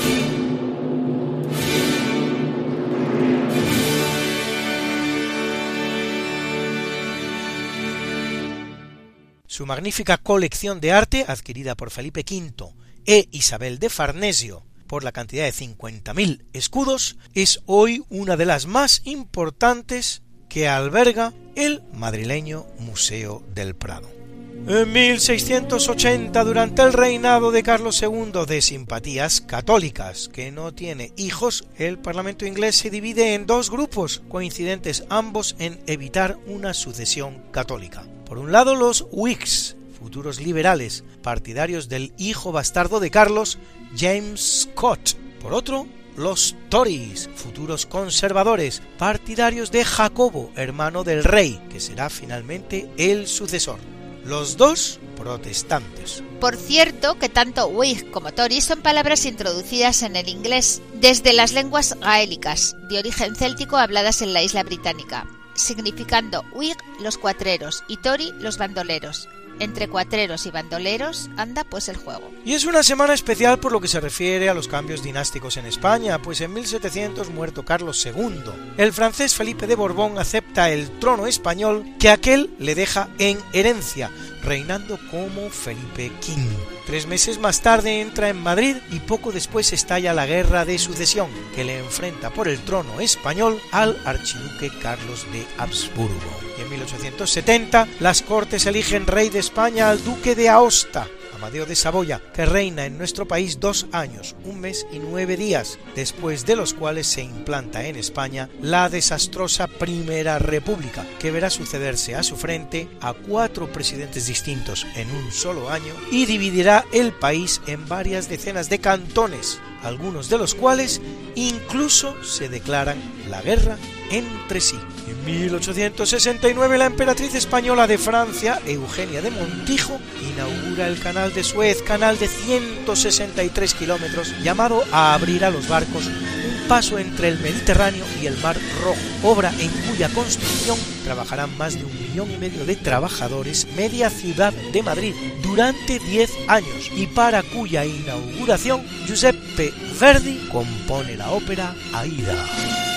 Su 9.60 9.66
magnífica 9.66 10.16
colección 10.16 10.80
de 10.80 10.92
arte, 10.92 11.26
adquirida 11.28 11.74
por 11.74 11.90
Felipe 11.90 12.24
V 12.26 12.72
e 13.04 13.28
Isabel 13.30 13.78
de 13.78 13.90
Farnesio 13.90 14.64
por 14.86 15.04
la 15.04 15.12
cantidad 15.12 15.44
de 15.44 15.52
50.000 15.52 16.46
escudos, 16.54 17.18
es 17.34 17.60
hoy 17.66 18.02
una 18.08 18.38
de 18.38 18.46
las 18.46 18.64
más 18.64 19.02
importantes 19.04 20.22
que 20.48 20.66
alberga 20.66 21.34
el 21.56 21.82
madrileño 21.92 22.64
Museo 22.78 23.44
del 23.54 23.76
Prado. 23.76 24.19
En 24.66 24.92
1680, 24.92 26.44
durante 26.44 26.82
el 26.82 26.92
reinado 26.92 27.50
de 27.50 27.62
Carlos 27.62 28.00
II 28.02 28.44
de 28.46 28.60
simpatías 28.60 29.40
católicas, 29.40 30.28
que 30.28 30.52
no 30.52 30.72
tiene 30.72 31.12
hijos, 31.16 31.64
el 31.76 31.98
Parlamento 31.98 32.44
inglés 32.44 32.76
se 32.76 32.90
divide 32.90 33.34
en 33.34 33.46
dos 33.46 33.70
grupos, 33.70 34.22
coincidentes 34.28 35.04
ambos 35.08 35.56
en 35.58 35.80
evitar 35.86 36.38
una 36.46 36.74
sucesión 36.74 37.42
católica. 37.50 38.04
Por 38.26 38.38
un 38.38 38.52
lado 38.52 38.74
los 38.76 39.06
Whigs, 39.10 39.76
futuros 39.98 40.40
liberales, 40.40 41.04
partidarios 41.22 41.88
del 41.88 42.12
hijo 42.18 42.52
bastardo 42.52 43.00
de 43.00 43.10
Carlos, 43.10 43.58
James 43.96 44.66
Scott. 44.68 45.16
Por 45.40 45.54
otro, 45.54 45.86
los 46.16 46.54
Tories, 46.68 47.30
futuros 47.34 47.86
conservadores, 47.86 48.82
partidarios 48.98 49.72
de 49.72 49.84
Jacobo, 49.84 50.52
hermano 50.54 51.02
del 51.02 51.24
rey, 51.24 51.60
que 51.70 51.80
será 51.80 52.10
finalmente 52.10 52.88
el 52.98 53.26
sucesor. 53.26 53.78
Los 54.24 54.56
dos 54.56 55.00
protestantes. 55.16 56.22
Por 56.40 56.56
cierto, 56.56 57.18
que 57.18 57.28
tanto 57.28 57.68
Whig 57.68 58.10
como 58.10 58.32
Tory 58.32 58.60
son 58.60 58.80
palabras 58.80 59.26
introducidas 59.26 60.02
en 60.02 60.16
el 60.16 60.28
inglés 60.28 60.82
desde 60.94 61.32
las 61.32 61.52
lenguas 61.52 61.96
gaélicas, 62.00 62.76
de 62.88 62.98
origen 62.98 63.34
céltico 63.34 63.76
habladas 63.76 64.22
en 64.22 64.32
la 64.32 64.42
isla 64.42 64.62
británica 64.62 65.26
significando 65.60 66.44
Whig 66.52 66.76
los 67.00 67.18
cuatreros 67.18 67.84
y 67.88 67.98
Tory 67.98 68.32
los 68.38 68.58
bandoleros. 68.58 69.28
Entre 69.58 69.88
cuatreros 69.88 70.46
y 70.46 70.50
bandoleros 70.50 71.30
anda 71.36 71.64
pues 71.64 71.88
el 71.88 71.96
juego. 71.96 72.30
Y 72.44 72.54
es 72.54 72.64
una 72.64 72.82
semana 72.82 73.14
especial 73.14 73.58
por 73.58 73.72
lo 73.72 73.80
que 73.80 73.88
se 73.88 74.00
refiere 74.00 74.48
a 74.48 74.54
los 74.54 74.68
cambios 74.68 75.02
dinásticos 75.02 75.56
en 75.56 75.66
España, 75.66 76.20
pues 76.22 76.40
en 76.40 76.52
1700 76.52 77.30
muerto 77.30 77.64
Carlos 77.64 78.04
II, 78.04 78.42
el 78.76 78.92
francés 78.92 79.34
Felipe 79.34 79.66
de 79.66 79.74
Borbón 79.74 80.18
acepta 80.18 80.70
el 80.70 80.90
trono 80.98 81.26
español 81.26 81.84
que 81.98 82.10
aquel 82.10 82.50
le 82.58 82.74
deja 82.74 83.08
en 83.18 83.38
herencia, 83.52 84.10
reinando 84.42 84.98
como 85.10 85.50
Felipe 85.50 86.10
V. 86.26 86.80
Tres 86.86 87.06
meses 87.06 87.38
más 87.38 87.60
tarde 87.60 88.00
entra 88.00 88.28
en 88.28 88.42
Madrid 88.42 88.76
y 88.90 89.00
poco 89.00 89.32
después 89.32 89.72
estalla 89.72 90.14
la 90.14 90.26
guerra 90.26 90.64
de 90.64 90.78
sucesión 90.78 91.28
que 91.54 91.64
le 91.64 91.78
enfrenta 91.78 92.30
por 92.30 92.48
el 92.48 92.58
trono 92.60 93.00
español 93.00 93.60
al 93.70 93.96
archiduque 94.04 94.70
Carlos 94.80 95.26
de 95.32 95.46
Habsburgo. 95.58 96.49
En 96.60 96.68
1870 96.68 97.88
las 98.00 98.20
Cortes 98.20 98.66
eligen 98.66 99.06
rey 99.06 99.30
de 99.30 99.38
España 99.38 99.88
al 99.88 100.04
duque 100.04 100.34
de 100.34 100.50
Aosta, 100.50 101.08
Amadeo 101.34 101.64
de 101.64 101.74
Saboya, 101.74 102.20
que 102.34 102.44
reina 102.44 102.84
en 102.84 102.98
nuestro 102.98 103.26
país 103.26 103.58
dos 103.60 103.86
años, 103.92 104.36
un 104.44 104.60
mes 104.60 104.86
y 104.92 104.98
nueve 104.98 105.38
días, 105.38 105.78
después 105.96 106.44
de 106.44 106.56
los 106.56 106.74
cuales 106.74 107.06
se 107.06 107.22
implanta 107.22 107.86
en 107.86 107.96
España 107.96 108.50
la 108.60 108.90
desastrosa 108.90 109.68
Primera 109.68 110.38
República, 110.38 111.06
que 111.18 111.30
verá 111.30 111.48
sucederse 111.48 112.14
a 112.14 112.22
su 112.22 112.36
frente 112.36 112.90
a 113.00 113.14
cuatro 113.14 113.72
presidentes 113.72 114.26
distintos 114.26 114.86
en 114.96 115.10
un 115.10 115.32
solo 115.32 115.70
año 115.70 115.94
y 116.12 116.26
dividirá 116.26 116.84
el 116.92 117.12
país 117.12 117.62
en 117.68 117.88
varias 117.88 118.28
decenas 118.28 118.68
de 118.68 118.80
cantones, 118.80 119.60
algunos 119.82 120.28
de 120.28 120.36
los 120.36 120.54
cuales 120.54 121.00
incluso 121.36 122.22
se 122.22 122.50
declaran 122.50 122.98
la 123.30 123.40
guerra 123.40 123.78
entre 124.10 124.60
sí. 124.60 124.76
En 125.10 125.24
1869 125.24 126.78
la 126.78 126.86
emperatriz 126.86 127.34
española 127.34 127.88
de 127.88 127.98
Francia, 127.98 128.60
Eugenia 128.64 129.20
de 129.20 129.32
Montijo, 129.32 129.98
inaugura 130.32 130.86
el 130.86 131.00
canal 131.00 131.34
de 131.34 131.42
Suez, 131.42 131.82
canal 131.82 132.16
de 132.16 132.28
163 132.28 133.74
kilómetros, 133.74 134.32
llamado 134.44 134.84
a 134.92 135.12
abrir 135.14 135.44
a 135.44 135.50
los 135.50 135.66
barcos 135.66 136.06
un 136.06 136.68
paso 136.68 136.96
entre 137.00 137.26
el 137.26 137.40
Mediterráneo 137.40 138.04
y 138.22 138.26
el 138.26 138.38
Mar 138.38 138.56
Rojo, 138.84 139.00
obra 139.24 139.52
en 139.58 139.70
cuya 139.88 140.08
construcción 140.10 140.78
trabajarán 141.02 141.58
más 141.58 141.74
de 141.74 141.84
un 141.84 142.00
millón 142.00 142.30
y 142.30 142.36
medio 142.36 142.64
de 142.64 142.76
trabajadores, 142.76 143.66
media 143.74 144.10
ciudad 144.10 144.52
de 144.52 144.82
Madrid, 144.84 145.14
durante 145.42 145.98
10 145.98 146.30
años, 146.46 146.88
y 146.94 147.08
para 147.08 147.42
cuya 147.42 147.84
inauguración 147.84 148.86
Giuseppe 149.08 149.74
Verdi 150.00 150.48
compone 150.52 151.16
la 151.16 151.32
ópera 151.32 151.74
Aida. 151.92 152.89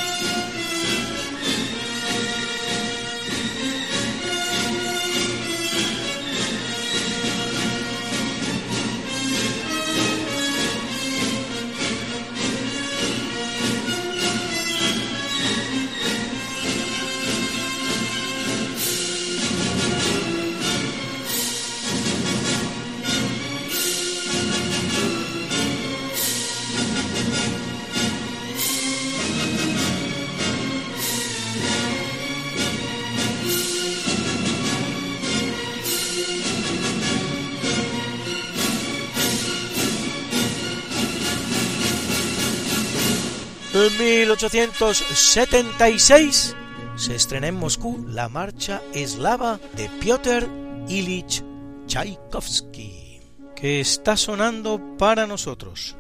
En 43.94 44.00
1876 44.00 46.56
se 46.96 47.16
estrena 47.16 47.48
en 47.48 47.56
Moscú 47.56 48.06
la 48.10 48.28
marcha 48.28 48.82
eslava 48.92 49.60
de 49.76 49.88
Piotr 50.00 50.50
Ilich 50.88 51.44
Tchaikovsky, 51.86 53.22
que 53.56 53.82
está 53.82 54.18
sonando 54.18 54.82
para 54.98 55.28
nosotros. 55.28 55.96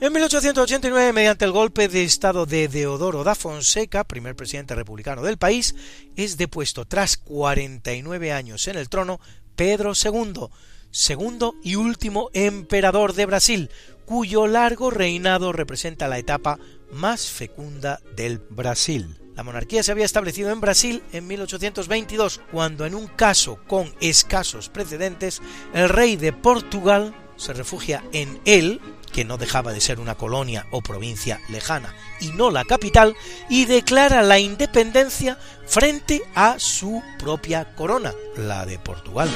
En 0.00 0.12
1889, 0.12 1.12
mediante 1.12 1.44
el 1.44 1.52
golpe 1.52 1.86
de 1.86 2.02
estado 2.02 2.46
de 2.46 2.66
Deodoro 2.66 3.22
da 3.22 3.36
Fonseca, 3.36 4.02
primer 4.02 4.34
presidente 4.34 4.74
republicano 4.74 5.22
del 5.22 5.38
país, 5.38 5.76
es 6.16 6.36
depuesto 6.36 6.84
tras 6.84 7.16
49 7.16 8.32
años 8.32 8.66
en 8.66 8.76
el 8.76 8.88
trono 8.88 9.20
Pedro 9.54 9.92
II, 9.94 10.48
segundo 10.90 11.54
y 11.62 11.76
último 11.76 12.30
emperador 12.32 13.12
de 13.12 13.26
Brasil, 13.26 13.70
cuyo 14.04 14.48
largo 14.48 14.90
reinado 14.90 15.52
representa 15.52 16.08
la 16.08 16.18
etapa 16.18 16.58
más 16.92 17.28
fecunda 17.28 18.00
del 18.16 18.38
Brasil. 18.38 19.20
La 19.36 19.42
monarquía 19.42 19.82
se 19.82 19.92
había 19.92 20.04
establecido 20.04 20.50
en 20.50 20.60
Brasil 20.60 21.02
en 21.12 21.26
1822, 21.26 22.40
cuando 22.52 22.84
en 22.84 22.94
un 22.94 23.06
caso 23.06 23.58
con 23.66 23.94
escasos 24.00 24.68
precedentes, 24.68 25.40
el 25.72 25.88
rey 25.88 26.16
de 26.16 26.32
Portugal 26.32 27.14
se 27.36 27.54
refugia 27.54 28.04
en 28.12 28.40
él, 28.44 28.80
que 29.12 29.24
no 29.24 29.38
dejaba 29.38 29.72
de 29.72 29.80
ser 29.80 29.98
una 29.98 30.14
colonia 30.14 30.66
o 30.70 30.82
provincia 30.82 31.40
lejana 31.48 31.94
y 32.20 32.28
no 32.28 32.50
la 32.50 32.64
capital, 32.64 33.16
y 33.48 33.64
declara 33.64 34.22
la 34.22 34.38
independencia 34.38 35.38
frente 35.66 36.22
a 36.34 36.58
su 36.58 37.02
propia 37.18 37.74
corona, 37.74 38.12
la 38.36 38.66
de 38.66 38.78
Portugal. 38.78 39.30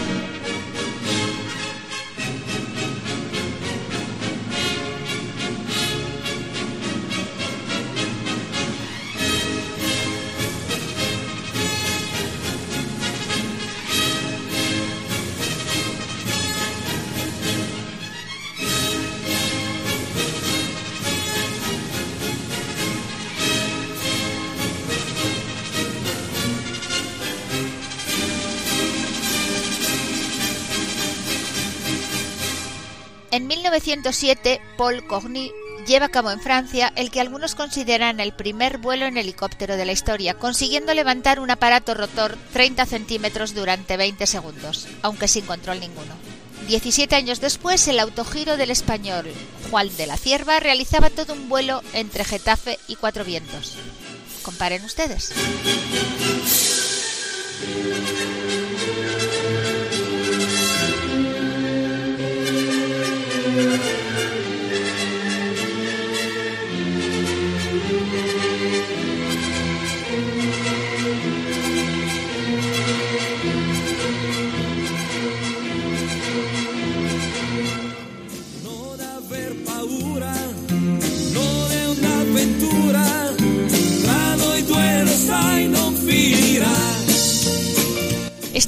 1907, 33.84 34.62
Paul 34.78 35.06
Cogny 35.06 35.52
lleva 35.86 36.06
a 36.06 36.08
cabo 36.08 36.30
en 36.30 36.40
Francia 36.40 36.90
el 36.96 37.10
que 37.10 37.20
algunos 37.20 37.54
consideran 37.54 38.18
el 38.18 38.32
primer 38.32 38.78
vuelo 38.78 39.04
en 39.04 39.18
helicóptero 39.18 39.76
de 39.76 39.84
la 39.84 39.92
historia, 39.92 40.32
consiguiendo 40.32 40.94
levantar 40.94 41.38
un 41.38 41.50
aparato 41.50 41.92
rotor 41.92 42.38
30 42.54 42.86
centímetros 42.86 43.54
durante 43.54 43.98
20 43.98 44.26
segundos, 44.26 44.88
aunque 45.02 45.28
sin 45.28 45.44
control 45.44 45.80
ninguno. 45.80 46.14
17 46.66 47.14
años 47.14 47.42
después, 47.42 47.86
el 47.88 48.00
autogiro 48.00 48.56
del 48.56 48.70
español 48.70 49.30
Juan 49.70 49.94
de 49.98 50.06
la 50.06 50.16
Cierva 50.16 50.60
realizaba 50.60 51.10
todo 51.10 51.34
un 51.34 51.50
vuelo 51.50 51.82
entre 51.92 52.24
Getafe 52.24 52.78
y 52.88 52.96
Cuatro 52.96 53.22
Vientos. 53.22 53.76
Comparen 54.42 54.82
ustedes. 54.82 55.34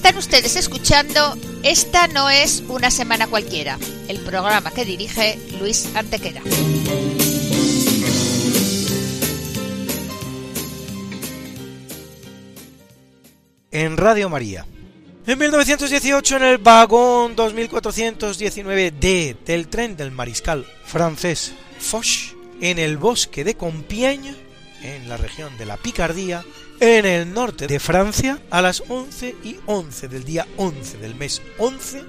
Están 0.07 0.21
ustedes 0.21 0.55
escuchando 0.55 1.37
Esta 1.65 2.07
no 2.07 2.31
es 2.31 2.63
una 2.69 2.93
semana 2.93 3.27
cualquiera, 3.27 3.77
el 4.07 4.21
programa 4.21 4.71
que 4.71 4.85
dirige 4.85 5.37
Luis 5.59 5.89
Antequera. 5.97 6.43
en 13.73 13.97
Radio 13.97 14.29
María. 14.29 14.65
En 15.27 15.41
1918, 15.41 16.37
en 16.37 16.43
el 16.45 16.59
vagón 16.59 17.35
2419D 17.35 19.39
del 19.45 19.67
tren 19.67 19.97
del 19.97 20.13
mariscal 20.13 20.65
francés 20.85 21.53
Foch, 21.81 22.37
en 22.61 22.79
el 22.79 22.97
bosque 22.97 23.43
de 23.43 23.57
Compiègne, 23.57 24.37
en 24.83 25.09
la 25.09 25.17
región 25.17 25.59
de 25.59 25.67
la 25.67 25.77
Picardía, 25.77 26.45
en 26.81 27.07
el 27.07 27.33
norte 27.33 27.67
de 27.67 27.81
Francia, 27.81 28.39
a 28.51 28.61
las 28.61 28.83
11 28.89 29.37
y 29.43 29.57
11 29.67 30.09
del 30.09 30.25
día 30.25 30.47
11 30.57 30.99
del 30.99 31.15
mes 31.15 31.43
11, 31.59 32.03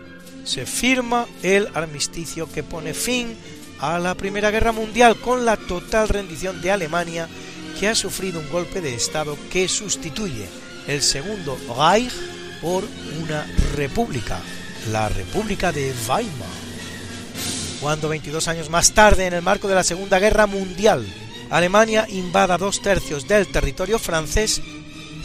se 0.44 0.66
firma 0.66 1.28
el 1.44 1.68
armisticio 1.74 2.52
que 2.52 2.64
pone 2.64 2.94
fin 2.94 3.36
a 3.80 4.00
la 4.00 4.16
Primera 4.16 4.52
Guerra 4.52 4.72
Mundial 4.72 5.18
con 5.18 5.46
la 5.46 5.58
total 5.58 6.10
rendición 6.10 6.62
de 6.62 6.72
Alemania 6.72 7.28
que 7.80 7.88
ha 7.88 7.96
sufrido 7.96 8.40
un 8.40 8.50
golpe 8.50 8.82
de 8.82 8.94
Estado 8.94 9.38
que 9.52 9.68
sustituye 9.68 10.48
el 10.88 11.02
Segundo 11.02 11.58
Reich 11.78 12.14
por 12.62 12.84
una 13.22 13.46
república, 13.76 14.40
la 14.92 15.10
República 15.10 15.72
de 15.72 15.94
Weimar. 16.08 16.68
Cuando 17.82 18.10
22 18.10 18.48
años 18.48 18.70
más 18.70 18.94
tarde, 18.94 19.28
en 19.28 19.34
el 19.34 19.44
marco 19.44 19.68
de 19.68 19.76
la 19.76 19.84
Segunda 19.84 20.18
Guerra 20.18 20.48
Mundial, 20.48 21.06
Alemania 21.50 22.06
invada 22.10 22.58
dos 22.58 22.82
tercios 22.82 23.28
del 23.28 23.48
territorio 23.48 24.00
francés, 24.00 24.62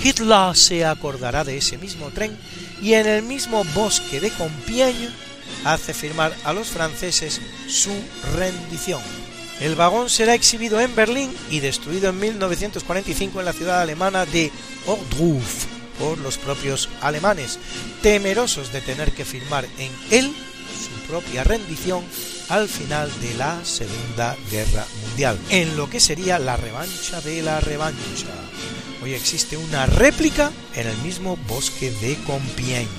Hitler 0.02 0.56
se 0.56 0.84
acordará 0.84 1.44
de 1.44 1.56
ese 1.56 1.78
mismo 1.78 2.10
tren 2.10 2.36
y 2.80 2.94
en 2.94 3.06
el 3.06 3.22
mismo 3.22 3.64
bosque 3.74 4.20
de 4.20 4.30
Compiègne 4.30 5.10
hace 5.64 5.94
firmar 5.94 6.32
a 6.44 6.52
los 6.52 6.68
franceses 6.68 7.40
su 7.68 7.92
rendición. 8.34 9.00
El 9.60 9.76
vagón 9.76 10.10
será 10.10 10.34
exhibido 10.34 10.80
en 10.80 10.94
Berlín 10.96 11.30
y 11.50 11.60
destruido 11.60 12.10
en 12.10 12.18
1945 12.18 13.38
en 13.38 13.44
la 13.44 13.52
ciudad 13.52 13.80
alemana 13.80 14.26
de 14.26 14.50
Ohrdruf 14.86 15.66
por 15.98 16.18
los 16.18 16.38
propios 16.38 16.88
alemanes, 17.00 17.58
temerosos 18.02 18.72
de 18.72 18.80
tener 18.80 19.12
que 19.12 19.24
firmar 19.24 19.64
en 19.78 19.92
él 20.10 20.32
su 20.82 21.06
propia 21.06 21.44
rendición 21.44 22.02
al 22.52 22.68
final 22.68 23.10
de 23.22 23.32
la 23.36 23.64
Segunda 23.64 24.36
Guerra 24.50 24.84
Mundial, 25.06 25.38
en 25.48 25.74
lo 25.74 25.88
que 25.88 26.00
sería 26.00 26.38
la 26.38 26.54
revancha 26.58 27.18
de 27.22 27.40
la 27.40 27.60
revancha. 27.60 28.26
Hoy 29.02 29.14
existe 29.14 29.56
una 29.56 29.86
réplica 29.86 30.52
en 30.74 30.86
el 30.86 30.96
mismo 30.98 31.38
bosque 31.48 31.90
de 31.90 32.14
Compiègne. 32.26 32.90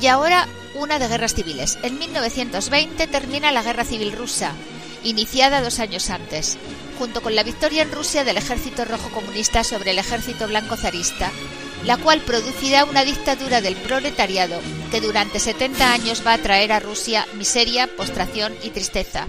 Y 0.00 0.06
ahora 0.06 0.46
una 0.76 1.00
de 1.00 1.08
guerras 1.08 1.34
civiles. 1.34 1.76
En 1.82 1.98
1920 1.98 3.08
termina 3.08 3.50
la 3.50 3.64
Guerra 3.64 3.84
Civil 3.84 4.12
Rusa, 4.12 4.52
iniciada 5.04 5.60
dos 5.60 5.78
años 5.78 6.10
antes, 6.10 6.58
junto 6.98 7.22
con 7.22 7.34
la 7.34 7.42
victoria 7.42 7.82
en 7.82 7.92
Rusia 7.92 8.24
del 8.24 8.36
Ejército 8.36 8.84
Rojo 8.84 9.10
Comunista 9.10 9.64
sobre 9.64 9.90
el 9.90 9.98
Ejército 9.98 10.46
Blanco 10.48 10.76
Zarista, 10.76 11.30
la 11.84 11.96
cual 11.96 12.20
producirá 12.20 12.84
una 12.84 13.04
dictadura 13.04 13.60
del 13.60 13.74
proletariado 13.76 14.60
que 14.90 15.00
durante 15.00 15.40
70 15.40 15.92
años 15.92 16.22
va 16.26 16.34
a 16.34 16.38
traer 16.38 16.72
a 16.72 16.80
Rusia 16.80 17.26
miseria, 17.34 17.88
postración 17.96 18.54
y 18.62 18.70
tristeza. 18.70 19.28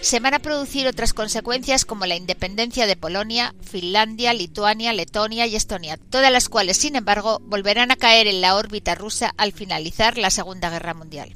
Se 0.00 0.18
van 0.18 0.32
a 0.32 0.38
producir 0.38 0.86
otras 0.86 1.12
consecuencias 1.12 1.84
como 1.84 2.06
la 2.06 2.16
independencia 2.16 2.86
de 2.86 2.96
Polonia, 2.96 3.54
Finlandia, 3.60 4.32
Lituania, 4.32 4.94
Letonia 4.94 5.46
y 5.46 5.56
Estonia, 5.56 5.98
todas 5.98 6.32
las 6.32 6.48
cuales, 6.48 6.78
sin 6.78 6.96
embargo, 6.96 7.38
volverán 7.42 7.90
a 7.90 7.96
caer 7.96 8.26
en 8.26 8.40
la 8.40 8.56
órbita 8.56 8.94
rusa 8.94 9.34
al 9.36 9.52
finalizar 9.52 10.16
la 10.16 10.30
Segunda 10.30 10.70
Guerra 10.70 10.94
Mundial. 10.94 11.34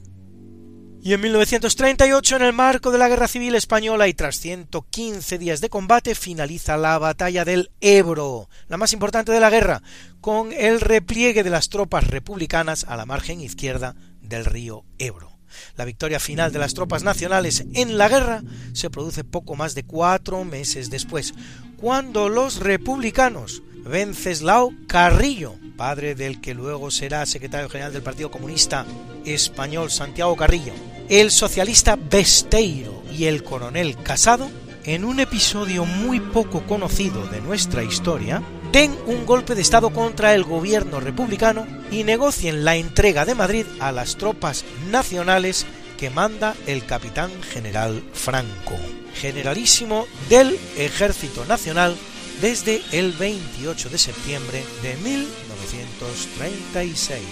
Y 1.04 1.12
en 1.12 1.20
1938, 1.20 2.36
en 2.36 2.42
el 2.42 2.54
marco 2.54 2.90
de 2.90 2.96
la 2.96 3.10
Guerra 3.10 3.28
Civil 3.28 3.54
Española 3.56 4.08
y 4.08 4.14
tras 4.14 4.40
115 4.40 5.36
días 5.36 5.60
de 5.60 5.68
combate, 5.68 6.14
finaliza 6.14 6.78
la 6.78 6.98
batalla 6.98 7.44
del 7.44 7.70
Ebro, 7.82 8.48
la 8.68 8.78
más 8.78 8.94
importante 8.94 9.30
de 9.30 9.38
la 9.38 9.50
guerra, 9.50 9.82
con 10.22 10.50
el 10.54 10.80
repliegue 10.80 11.42
de 11.42 11.50
las 11.50 11.68
tropas 11.68 12.06
republicanas 12.06 12.86
a 12.88 12.96
la 12.96 13.04
margen 13.04 13.42
izquierda 13.42 13.94
del 14.22 14.46
río 14.46 14.86
Ebro. 14.96 15.36
La 15.76 15.84
victoria 15.84 16.18
final 16.20 16.52
de 16.52 16.58
las 16.58 16.72
tropas 16.72 17.02
nacionales 17.02 17.66
en 17.74 17.98
la 17.98 18.08
guerra 18.08 18.42
se 18.72 18.88
produce 18.88 19.24
poco 19.24 19.56
más 19.56 19.74
de 19.74 19.84
cuatro 19.84 20.42
meses 20.44 20.88
después, 20.88 21.34
cuando 21.76 22.30
los 22.30 22.60
republicanos 22.60 23.62
Venceslao 23.84 24.72
Carrillo, 24.86 25.56
padre 25.76 26.14
del 26.14 26.40
que 26.40 26.54
luego 26.54 26.90
será 26.90 27.26
secretario 27.26 27.68
general 27.68 27.92
del 27.92 28.02
Partido 28.02 28.30
Comunista 28.30 28.86
Español 29.26 29.90
Santiago 29.90 30.34
Carrillo, 30.36 30.72
el 31.08 31.30
socialista 31.30 31.96
Besteiro 31.96 33.02
y 33.12 33.26
el 33.26 33.44
coronel 33.44 33.96
Casado, 34.02 34.50
en 34.84 35.04
un 35.04 35.20
episodio 35.20 35.84
muy 35.84 36.20
poco 36.20 36.62
conocido 36.66 37.26
de 37.26 37.40
nuestra 37.40 37.82
historia, 37.82 38.42
den 38.72 38.96
un 39.06 39.26
golpe 39.26 39.54
de 39.54 39.62
Estado 39.62 39.90
contra 39.90 40.34
el 40.34 40.44
gobierno 40.44 41.00
republicano 41.00 41.66
y 41.90 42.04
negocien 42.04 42.64
la 42.64 42.76
entrega 42.76 43.24
de 43.24 43.34
Madrid 43.34 43.66
a 43.80 43.92
las 43.92 44.16
tropas 44.16 44.64
nacionales 44.90 45.66
que 45.98 46.10
manda 46.10 46.54
el 46.66 46.84
capitán 46.84 47.30
general 47.42 48.02
Franco, 48.12 48.76
generalísimo 49.14 50.06
del 50.28 50.58
Ejército 50.76 51.44
Nacional 51.44 51.96
desde 52.40 52.82
el 52.92 53.12
28 53.12 53.88
de 53.88 53.98
septiembre 53.98 54.64
de 54.82 54.96
1936. 54.96 57.24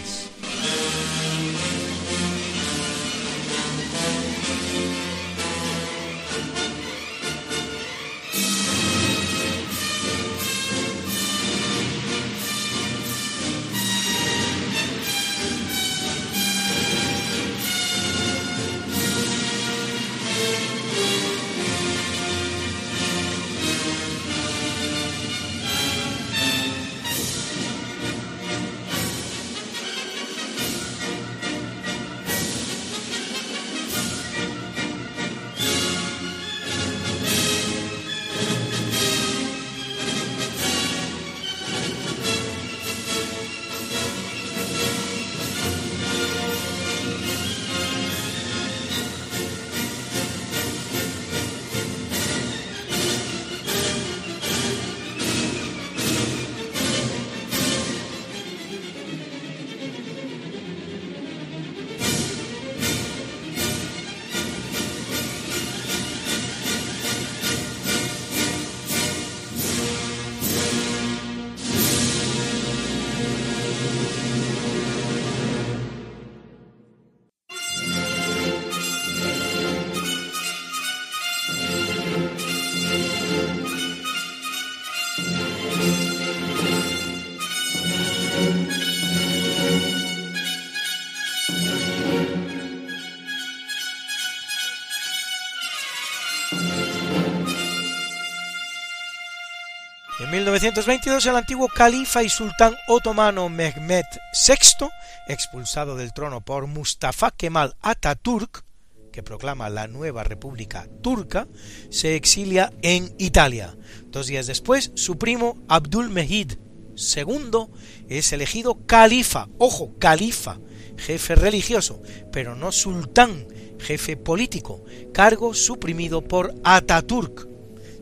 1922 100.45 101.27
el 101.27 101.37
antiguo 101.37 101.69
califa 101.69 102.25
y 102.25 102.29
sultán 102.29 102.75
otomano 102.89 103.49
Mehmed 103.49 104.05
VI, 104.33 104.89
expulsado 105.29 105.97
del 105.97 106.13
trono 106.13 106.41
por 106.41 106.67
Mustafa 106.67 107.31
Kemal 107.31 107.77
Atatürk, 107.81 108.65
que 109.13 109.23
proclama 109.23 109.71
la 109.71 109.87
nueva 109.87 110.25
República 110.25 110.89
Turca, 111.01 111.47
se 111.91 112.17
exilia 112.17 112.73
en 112.83 113.15
Italia. 113.19 113.77
Dos 114.07 114.27
días 114.27 114.49
después, 114.49 114.91
su 114.97 115.17
primo 115.17 115.59
Abdul 115.69 116.09
Mehid 116.09 116.55
II 116.97 117.69
es 118.09 118.33
elegido 118.33 118.85
califa, 118.85 119.49
ojo, 119.59 119.95
califa, 120.01 120.59
jefe 120.97 121.37
religioso, 121.37 122.03
pero 122.33 122.57
no 122.57 122.73
sultán, 122.73 123.47
jefe 123.79 124.17
político, 124.17 124.85
cargo 125.13 125.55
suprimido 125.55 126.21
por 126.21 126.53
Atatürk 126.65 127.52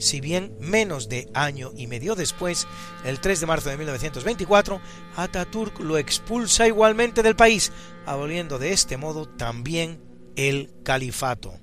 si 0.01 0.21
bien 0.21 0.57
menos 0.61 1.09
de 1.09 1.31
año 1.35 1.73
y 1.77 1.87
medio 1.87 2.17
después, 2.17 2.67
el 3.05 3.21
3 3.21 3.41
de 3.41 3.47
marzo 3.47 3.69
de 3.69 3.77
1924, 3.77 4.81
Ataturk 5.17 5.79
lo 5.81 5.99
expulsa 5.99 6.67
igualmente 6.67 7.23
del 7.23 7.37
país, 7.37 7.71
aboliendo 8.07 8.59
de 8.59 8.73
este 8.73 8.97
modo 8.97 9.29
también 9.29 10.01
el 10.37 10.73
califato. 10.83 11.55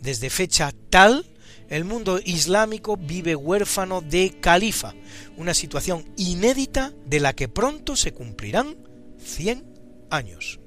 Desde 0.00 0.30
fecha 0.30 0.72
tal, 0.90 1.24
el 1.68 1.84
mundo 1.84 2.20
islámico 2.24 2.96
vive 2.96 3.36
huérfano 3.36 4.00
de 4.00 4.36
califa, 4.40 4.94
una 5.36 5.54
situación 5.54 6.04
inédita 6.16 6.92
de 7.06 7.20
la 7.20 7.32
que 7.32 7.48
pronto 7.48 7.96
se 7.96 8.12
cumplirán 8.12 8.76
100 9.24 9.64
años. 10.10 10.59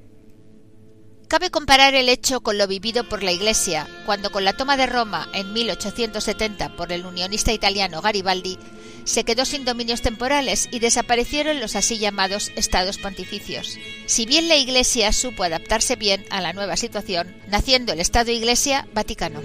Cabe 1.34 1.50
comparar 1.50 1.96
el 1.96 2.10
hecho 2.10 2.42
con 2.42 2.60
lo 2.60 2.68
vivido 2.68 3.10
por 3.10 3.24
la 3.24 3.32
Iglesia, 3.32 3.88
cuando 4.06 4.32
con 4.32 4.46
la 4.46 4.54
toma 4.54 4.78
de 4.78 4.86
Roma 4.86 5.28
en 5.34 5.52
1870 5.52 6.76
por 6.76 6.92
el 6.92 7.08
unionista 7.08 7.52
italiano 7.52 8.04
Garibaldi, 8.04 8.60
se 9.04 9.24
quedó 9.24 9.44
sin 9.44 9.66
dominios 9.66 10.04
temporales 10.04 10.70
y 10.72 10.78
desaparecieron 10.78 11.60
los 11.60 11.76
así 11.76 11.98
llamados 11.98 12.52
estados 12.56 13.00
pontificios. 13.00 13.80
Si 14.06 14.28
bien 14.28 14.48
la 14.48 14.58
Iglesia 14.58 15.12
supo 15.12 15.44
adaptarse 15.44 15.96
bien 15.96 16.24
a 16.30 16.40
la 16.40 16.54
nueva 16.54 16.78
situación, 16.78 17.36
naciendo 17.48 17.94
el 17.94 18.00
Estado 18.00 18.32
Iglesia 18.32 18.88
Vaticano. 18.94 19.42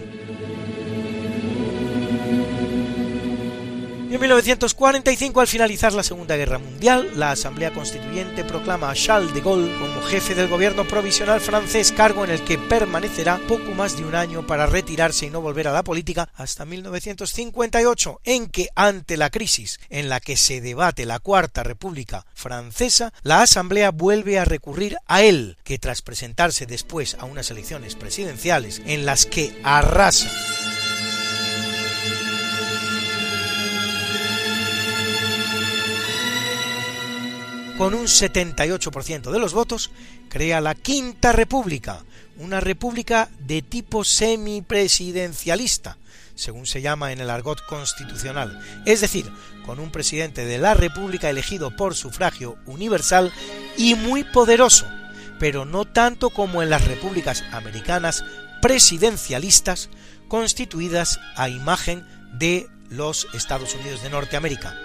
Y 4.10 4.14
en 4.14 4.22
1945, 4.22 5.38
al 5.38 5.46
finalizar 5.46 5.92
la 5.92 6.02
Segunda 6.02 6.34
Guerra 6.34 6.58
Mundial, 6.58 7.10
la 7.16 7.32
Asamblea 7.32 7.74
Constituyente 7.74 8.42
proclama 8.42 8.90
a 8.90 8.94
Charles 8.94 9.34
de 9.34 9.42
Gaulle 9.42 9.70
como 9.78 10.00
jefe 10.00 10.34
del 10.34 10.48
gobierno 10.48 10.88
provisional 10.88 11.42
francés, 11.42 11.92
cargo 11.92 12.24
en 12.24 12.30
el 12.30 12.42
que 12.42 12.56
permanecerá 12.56 13.38
poco 13.46 13.72
más 13.72 13.98
de 13.98 14.06
un 14.06 14.14
año 14.14 14.46
para 14.46 14.64
retirarse 14.64 15.26
y 15.26 15.30
no 15.30 15.42
volver 15.42 15.68
a 15.68 15.72
la 15.72 15.84
política 15.84 16.30
hasta 16.36 16.64
1958, 16.64 18.20
en 18.24 18.46
que 18.46 18.70
ante 18.74 19.18
la 19.18 19.28
crisis 19.28 19.78
en 19.90 20.08
la 20.08 20.20
que 20.20 20.38
se 20.38 20.62
debate 20.62 21.04
la 21.04 21.18
Cuarta 21.18 21.62
República 21.62 22.24
Francesa, 22.32 23.12
la 23.24 23.42
Asamblea 23.42 23.90
vuelve 23.90 24.38
a 24.38 24.46
recurrir 24.46 24.96
a 25.06 25.20
él, 25.20 25.58
que 25.64 25.78
tras 25.78 26.00
presentarse 26.00 26.64
después 26.64 27.14
a 27.20 27.26
unas 27.26 27.50
elecciones 27.50 27.94
presidenciales 27.94 28.80
en 28.86 29.04
las 29.04 29.26
que 29.26 29.54
arrasa 29.64 30.30
con 37.78 37.94
un 37.94 38.06
78% 38.06 39.30
de 39.30 39.38
los 39.38 39.54
votos, 39.54 39.92
crea 40.28 40.60
la 40.60 40.74
Quinta 40.74 41.30
República, 41.30 42.02
una 42.36 42.58
república 42.58 43.30
de 43.38 43.62
tipo 43.62 44.02
semipresidencialista, 44.02 45.96
según 46.34 46.66
se 46.66 46.82
llama 46.82 47.12
en 47.12 47.20
el 47.20 47.30
argot 47.30 47.64
constitucional, 47.66 48.60
es 48.84 49.00
decir, 49.00 49.30
con 49.64 49.78
un 49.78 49.92
presidente 49.92 50.44
de 50.44 50.58
la 50.58 50.74
República 50.74 51.30
elegido 51.30 51.76
por 51.76 51.94
sufragio 51.94 52.56
universal 52.66 53.32
y 53.76 53.94
muy 53.94 54.24
poderoso, 54.24 54.88
pero 55.38 55.64
no 55.64 55.84
tanto 55.84 56.30
como 56.30 56.64
en 56.64 56.70
las 56.70 56.84
repúblicas 56.84 57.44
americanas 57.52 58.24
presidencialistas 58.60 59.88
constituidas 60.26 61.20
a 61.36 61.48
imagen 61.48 62.04
de 62.32 62.68
los 62.90 63.28
Estados 63.34 63.76
Unidos 63.76 64.02
de 64.02 64.10
Norteamérica, 64.10 64.76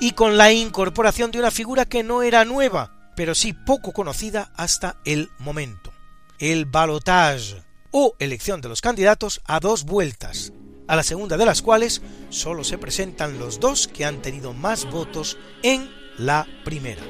y 0.00 0.12
con 0.12 0.36
la 0.36 0.52
incorporación 0.52 1.30
de 1.30 1.38
una 1.38 1.50
figura 1.50 1.84
que 1.84 2.02
no 2.02 2.22
era 2.22 2.44
nueva, 2.44 3.12
pero 3.16 3.34
sí 3.34 3.52
poco 3.52 3.92
conocida 3.92 4.52
hasta 4.56 4.96
el 5.04 5.30
momento, 5.38 5.92
el 6.38 6.66
balotage, 6.66 7.62
o 7.96 8.16
elección 8.18 8.60
de 8.60 8.68
los 8.68 8.80
candidatos 8.80 9.40
a 9.44 9.60
dos 9.60 9.84
vueltas, 9.84 10.52
a 10.88 10.96
la 10.96 11.04
segunda 11.04 11.36
de 11.36 11.46
las 11.46 11.62
cuales 11.62 12.02
solo 12.28 12.64
se 12.64 12.76
presentan 12.76 13.38
los 13.38 13.60
dos 13.60 13.86
que 13.86 14.04
han 14.04 14.20
tenido 14.20 14.52
más 14.52 14.90
votos 14.90 15.38
en 15.62 15.88
la 16.18 16.46
primera, 16.64 17.02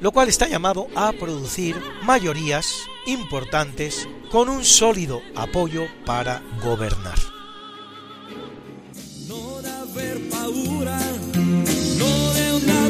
lo 0.00 0.12
cual 0.12 0.28
está 0.28 0.46
llamado 0.46 0.86
a 0.94 1.12
producir 1.12 1.76
mayorías 2.04 2.72
importantes 3.06 4.08
con 4.30 4.48
un 4.48 4.64
sólido 4.64 5.20
apoyo 5.34 5.86
para 6.04 6.40
gobernar. 6.62 7.18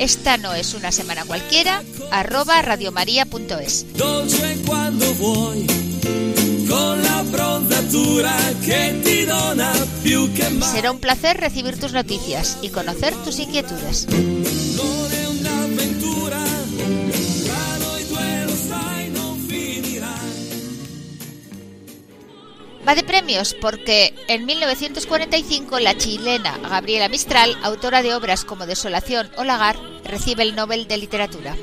Esta 0.00 0.38
no 0.38 0.54
es 0.54 0.72
una 0.72 0.92
semana 0.92 1.26
cualquiera, 1.26 1.82
arroba 2.10 2.62
radiomaria.es. 2.62 3.84
Será 10.72 10.90
un 10.90 11.00
placer 11.00 11.36
recibir 11.36 11.78
tus 11.78 11.92
noticias 11.92 12.56
y 12.62 12.70
conocer 12.70 13.14
tus 13.16 13.38
inquietudes. 13.40 14.06
Va 22.88 22.94
de 22.94 23.02
premios 23.04 23.54
porque 23.60 24.14
en 24.28 24.46
1945 24.46 25.78
la 25.78 25.96
chilena 25.98 26.56
Gabriela 26.58 27.10
Mistral, 27.10 27.54
autora 27.62 28.02
de 28.02 28.14
obras 28.14 28.46
como 28.46 28.66
Desolación 28.66 29.30
o 29.36 29.44
Lagar, 29.44 29.89
recibe 30.10 30.42
el 30.42 30.54
Nobel 30.54 30.86
de 30.86 30.96
Literatura. 30.96 31.56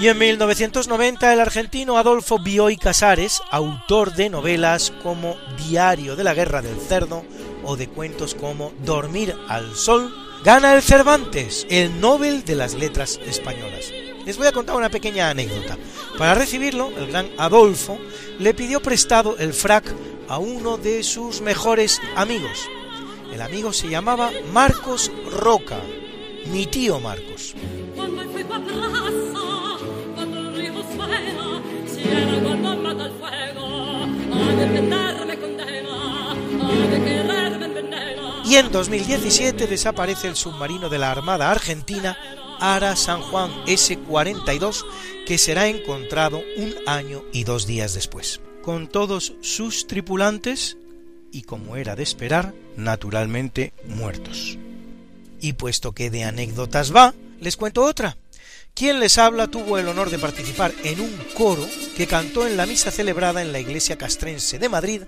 Y 0.00 0.08
en 0.08 0.18
1990 0.18 1.32
el 1.32 1.40
argentino 1.40 1.96
Adolfo 1.96 2.38
Bioy 2.38 2.76
Casares, 2.76 3.40
autor 3.50 4.14
de 4.14 4.30
novelas 4.30 4.92
como 5.02 5.36
Diario 5.56 6.16
de 6.16 6.24
la 6.24 6.34
Guerra 6.34 6.60
del 6.60 6.80
Cerdo 6.80 7.24
o 7.62 7.76
de 7.76 7.88
cuentos 7.88 8.34
como 8.34 8.72
Dormir 8.84 9.36
al 9.48 9.76
Sol, 9.76 10.12
gana 10.44 10.74
el 10.74 10.82
Cervantes, 10.82 11.66
el 11.70 12.00
Nobel 12.00 12.44
de 12.44 12.56
las 12.56 12.74
Letras 12.74 13.20
Españolas. 13.24 13.92
Les 14.26 14.36
voy 14.36 14.46
a 14.46 14.52
contar 14.52 14.76
una 14.76 14.90
pequeña 14.90 15.30
anécdota. 15.30 15.76
Para 16.18 16.34
recibirlo, 16.34 16.90
el 16.96 17.08
gran 17.08 17.30
Adolfo 17.38 17.98
le 18.38 18.54
pidió 18.54 18.80
prestado 18.80 19.36
el 19.38 19.52
frac 19.52 19.84
a 20.28 20.38
uno 20.38 20.78
de 20.78 21.02
sus 21.02 21.40
mejores 21.40 22.00
amigos. 22.16 22.68
El 23.32 23.40
amigo 23.40 23.72
se 23.72 23.88
llamaba 23.88 24.30
Marcos 24.52 25.10
Roca, 25.30 25.78
mi 26.46 26.66
tío 26.66 27.00
Marcos. 27.00 27.54
Y 38.44 38.56
en 38.56 38.70
2017 38.70 39.66
desaparece 39.66 40.28
el 40.28 40.36
submarino 40.36 40.90
de 40.90 40.98
la 40.98 41.10
Armada 41.10 41.50
Argentina 41.50 42.18
Ara 42.60 42.96
San 42.96 43.22
Juan 43.22 43.50
S-42 43.66 44.84
que 45.26 45.38
será 45.38 45.68
encontrado 45.68 46.42
un 46.56 46.74
año 46.86 47.24
y 47.32 47.44
dos 47.44 47.66
días 47.66 47.94
después, 47.94 48.40
con 48.62 48.88
todos 48.88 49.34
sus 49.40 49.86
tripulantes 49.86 50.76
y, 51.32 51.42
como 51.42 51.76
era 51.76 51.96
de 51.96 52.02
esperar, 52.02 52.54
naturalmente 52.76 53.72
muertos. 53.86 54.58
Y 55.40 55.54
puesto 55.54 55.92
que 55.92 56.10
de 56.10 56.24
anécdotas 56.24 56.94
va, 56.94 57.14
les 57.42 57.56
cuento 57.56 57.82
otra. 57.84 58.16
Quien 58.74 59.00
les 59.00 59.18
habla 59.18 59.48
tuvo 59.48 59.76
el 59.76 59.88
honor 59.88 60.08
de 60.08 60.18
participar 60.18 60.72
en 60.84 61.00
un 61.00 61.14
coro 61.34 61.66
que 61.96 62.06
cantó 62.06 62.46
en 62.46 62.56
la 62.56 62.64
misa 62.64 62.90
celebrada 62.90 63.42
en 63.42 63.52
la 63.52 63.60
iglesia 63.60 63.98
castrense 63.98 64.58
de 64.58 64.68
Madrid 64.70 65.02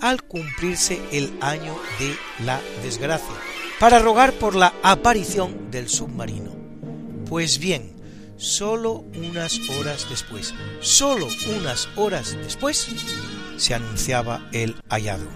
al 0.00 0.22
cumplirse 0.22 1.00
el 1.12 1.30
año 1.42 1.76
de 1.98 2.16
la 2.44 2.60
desgracia, 2.82 3.34
para 3.78 3.98
rogar 3.98 4.32
por 4.32 4.54
la 4.54 4.72
aparición 4.82 5.70
del 5.70 5.90
submarino. 5.90 6.56
Pues 7.28 7.58
bien, 7.58 7.92
solo 8.38 9.04
unas 9.14 9.60
horas 9.68 10.06
después, 10.08 10.54
solo 10.80 11.28
unas 11.58 11.88
horas 11.96 12.34
después, 12.42 12.88
se 13.58 13.74
anunciaba 13.74 14.48
el 14.52 14.76
hallazgo. 14.88 15.28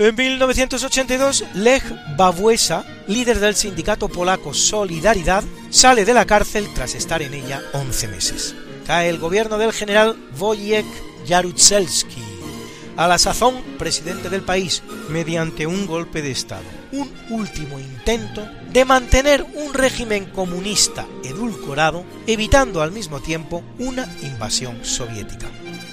En 0.00 0.14
1982, 0.14 1.44
Lech 1.52 1.84
Wałęsa, 2.16 2.86
líder 3.06 3.38
del 3.38 3.54
sindicato 3.54 4.08
polaco 4.08 4.54
Solidaridad, 4.54 5.44
sale 5.68 6.06
de 6.06 6.14
la 6.14 6.24
cárcel 6.24 6.72
tras 6.74 6.94
estar 6.94 7.20
en 7.20 7.34
ella 7.34 7.60
11 7.74 8.08
meses. 8.08 8.54
Cae 8.86 9.10
el 9.10 9.18
gobierno 9.18 9.58
del 9.58 9.74
general 9.74 10.16
Wojciech 10.38 10.86
Jaruzelski, 11.28 12.22
a 12.96 13.08
la 13.08 13.18
sazón 13.18 13.60
presidente 13.78 14.30
del 14.30 14.40
país, 14.40 14.82
mediante 15.10 15.66
un 15.66 15.86
golpe 15.86 16.22
de 16.22 16.30
Estado. 16.30 16.64
Un 16.92 17.12
último 17.28 17.78
intento 17.78 18.48
de 18.72 18.86
mantener 18.86 19.44
un 19.52 19.74
régimen 19.74 20.24
comunista 20.30 21.06
edulcorado, 21.24 22.06
evitando 22.26 22.80
al 22.80 22.90
mismo 22.90 23.20
tiempo 23.20 23.62
una 23.78 24.08
invasión 24.22 24.82
soviética. 24.82 25.50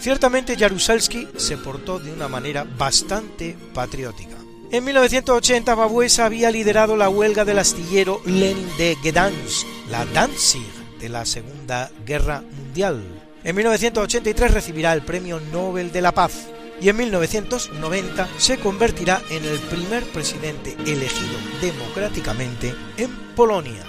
Ciertamente 0.08 0.56
Jaruzelski 0.56 1.28
se 1.36 1.58
portó 1.58 2.00
de 2.00 2.13
una 2.13 2.30
manera 2.30 2.63
bastante 2.63 3.58
patriótica. 3.74 4.38
En 4.72 4.86
1980 4.86 5.76
Babuesa 5.76 6.26
había 6.26 6.50
liderado 6.50 6.96
la 6.96 7.10
huelga 7.10 7.43
del 7.43 7.60
astillero 7.60 8.22
Lenin 8.26 8.70
de 8.78 8.96
Gdansk, 9.04 9.67
la 9.91 10.06
Danzig 10.06 10.63
de 11.02 11.10
la 11.10 11.26
Segunda 11.26 11.91
Guerra 12.06 12.41
Mundial. 12.41 13.04
En 13.43 13.54
1983 13.54 14.54
recibirá 14.54 14.93
el 14.93 15.02
Premio 15.02 15.41
Nobel 15.52 15.91
de 15.91 16.02
la 16.02 16.13
Paz 16.13 16.48
y 16.80 16.88
en 16.88 16.96
1990 16.96 18.30
se 18.38 18.60
convertirá 18.60 19.22
en 19.30 19.43
el 19.43 19.60
primer 19.60 20.06
presidente 20.06 20.78
elegido 20.86 21.38
democráticamente 21.60 22.74
en 22.96 23.13
Polonia. 23.36 23.84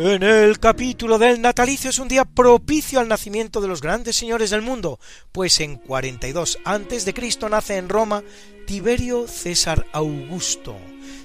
En 0.00 0.22
el 0.22 0.60
capítulo 0.60 1.18
del 1.18 1.42
natalicio 1.42 1.90
es 1.90 1.98
un 1.98 2.06
día 2.06 2.24
propicio 2.24 3.00
al 3.00 3.08
nacimiento 3.08 3.60
de 3.60 3.66
los 3.66 3.82
grandes 3.82 4.14
señores 4.14 4.50
del 4.50 4.62
mundo, 4.62 5.00
pues 5.32 5.58
en 5.58 5.74
42 5.74 6.60
a.C. 6.64 7.14
nace 7.50 7.78
en 7.78 7.88
Roma 7.88 8.22
Tiberio 8.64 9.26
César 9.26 9.86
Augusto, 9.92 10.76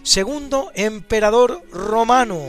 segundo 0.02 0.72
emperador 0.74 1.62
romano, 1.72 2.42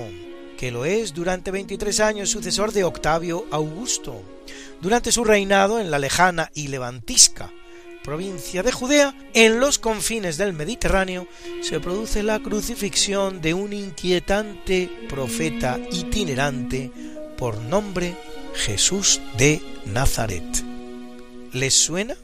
que 0.57 0.71
lo 0.71 0.87
es 0.87 1.13
durante 1.13 1.51
23 1.51 2.01
años 2.01 2.31
sucesor 2.31 2.73
de 2.73 2.85
Octavio 2.85 3.45
Augusto. 3.51 4.23
Durante 4.81 5.13
su 5.13 5.25
reinado 5.25 5.79
en 5.79 5.91
la 5.91 5.99
lejana 5.99 6.51
y 6.55 6.69
levantisca 6.69 7.53
provincia 8.05 8.63
de 8.63 8.71
Judea, 8.71 9.15
en 9.33 9.59
los 9.59 9.79
confines 9.79 10.37
del 10.37 10.53
Mediterráneo, 10.53 11.27
se 11.63 11.81
produce 11.81 12.23
la 12.23 12.39
crucifixión 12.39 13.41
de 13.41 13.55
un 13.55 13.73
inquietante 13.73 14.91
profeta 15.09 15.81
itinerante 15.91 16.93
por 17.39 17.57
nombre 17.57 18.15
Jesús 18.55 19.21
de 19.39 19.63
Nazaret. 19.87 20.45
¿Les 21.53 21.75
suena? 21.75 22.15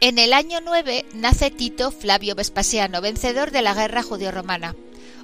En 0.00 0.18
el 0.18 0.32
año 0.32 0.60
9 0.64 1.04
nace 1.14 1.50
Tito 1.50 1.90
Flavio 1.90 2.34
Vespasiano, 2.34 3.02
vencedor 3.02 3.50
de 3.50 3.60
la 3.60 3.74
guerra 3.74 4.02
judeo-romana, 4.02 4.74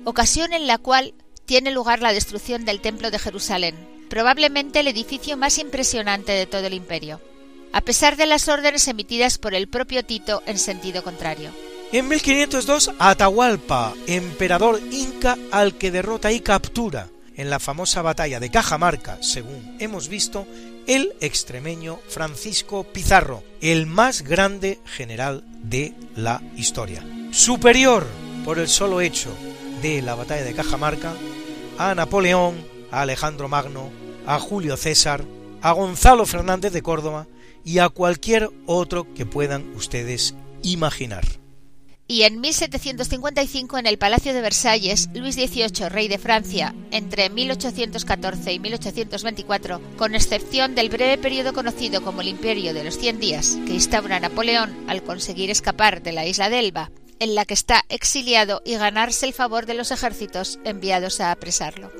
ocasión 0.04 0.52
en 0.52 0.66
la 0.66 0.76
cual 0.76 1.14
tiene 1.46 1.70
lugar 1.70 2.02
la 2.02 2.12
destrucción 2.12 2.66
del 2.66 2.82
Templo 2.82 3.10
de 3.10 3.18
Jerusalén, 3.18 3.76
probablemente 4.10 4.80
el 4.80 4.88
edificio 4.88 5.38
más 5.38 5.58
impresionante 5.58 6.32
de 6.32 6.46
todo 6.46 6.66
el 6.66 6.74
imperio 6.74 7.20
a 7.72 7.80
pesar 7.80 8.16
de 8.16 8.26
las 8.26 8.48
órdenes 8.48 8.88
emitidas 8.88 9.38
por 9.38 9.54
el 9.54 9.68
propio 9.68 10.04
Tito 10.04 10.42
en 10.46 10.58
sentido 10.58 11.02
contrario. 11.02 11.50
En 11.92 12.08
1502, 12.08 12.92
Atahualpa, 12.98 13.94
emperador 14.06 14.80
inca 14.92 15.36
al 15.50 15.74
que 15.76 15.90
derrota 15.90 16.30
y 16.30 16.40
captura 16.40 17.08
en 17.36 17.50
la 17.50 17.58
famosa 17.58 18.02
batalla 18.02 18.38
de 18.38 18.50
Cajamarca, 18.50 19.18
según 19.22 19.76
hemos 19.80 20.08
visto, 20.08 20.46
el 20.86 21.14
extremeño 21.20 21.98
Francisco 22.08 22.84
Pizarro, 22.84 23.42
el 23.60 23.86
más 23.86 24.22
grande 24.22 24.78
general 24.84 25.42
de 25.62 25.94
la 26.16 26.42
historia. 26.56 27.04
Superior 27.30 28.06
por 28.44 28.58
el 28.58 28.68
solo 28.68 29.00
hecho 29.00 29.34
de 29.82 30.02
la 30.02 30.14
batalla 30.14 30.44
de 30.44 30.54
Cajamarca 30.54 31.14
a 31.78 31.94
Napoleón, 31.94 32.56
a 32.90 33.02
Alejandro 33.02 33.48
Magno, 33.48 33.90
a 34.26 34.38
Julio 34.38 34.76
César, 34.76 35.24
a 35.62 35.72
Gonzalo 35.72 36.26
Fernández 36.26 36.72
de 36.72 36.82
Córdoba 36.82 37.26
y 37.64 37.78
a 37.78 37.88
cualquier 37.88 38.50
otro 38.66 39.12
que 39.14 39.26
puedan 39.26 39.74
ustedes 39.74 40.34
imaginar. 40.62 41.24
Y 42.10 42.24
en 42.24 42.40
1755, 42.40 43.78
en 43.78 43.86
el 43.86 43.96
Palacio 43.96 44.34
de 44.34 44.40
Versalles, 44.40 45.08
Luis 45.14 45.36
XVIII, 45.36 45.88
rey 45.88 46.08
de 46.08 46.18
Francia, 46.18 46.74
entre 46.90 47.30
1814 47.30 48.52
y 48.52 48.58
1824, 48.58 49.80
con 49.96 50.16
excepción 50.16 50.74
del 50.74 50.88
breve 50.88 51.18
periodo 51.18 51.52
conocido 51.52 52.02
como 52.02 52.20
el 52.20 52.26
Imperio 52.26 52.74
de 52.74 52.82
los 52.82 52.98
Cien 52.98 53.20
Días, 53.20 53.56
que 53.64 53.74
instaura 53.74 54.18
Napoleón 54.18 54.86
al 54.88 55.04
conseguir 55.04 55.50
escapar 55.50 56.02
de 56.02 56.10
la 56.10 56.26
isla 56.26 56.50
de 56.50 56.58
Elba, 56.58 56.90
en 57.20 57.36
la 57.36 57.44
que 57.44 57.54
está 57.54 57.84
exiliado 57.88 58.60
y 58.64 58.74
ganarse 58.74 59.26
el 59.26 59.32
favor 59.32 59.66
de 59.66 59.74
los 59.74 59.92
ejércitos 59.92 60.58
enviados 60.64 61.20
a 61.20 61.30
apresarlo. 61.30 61.92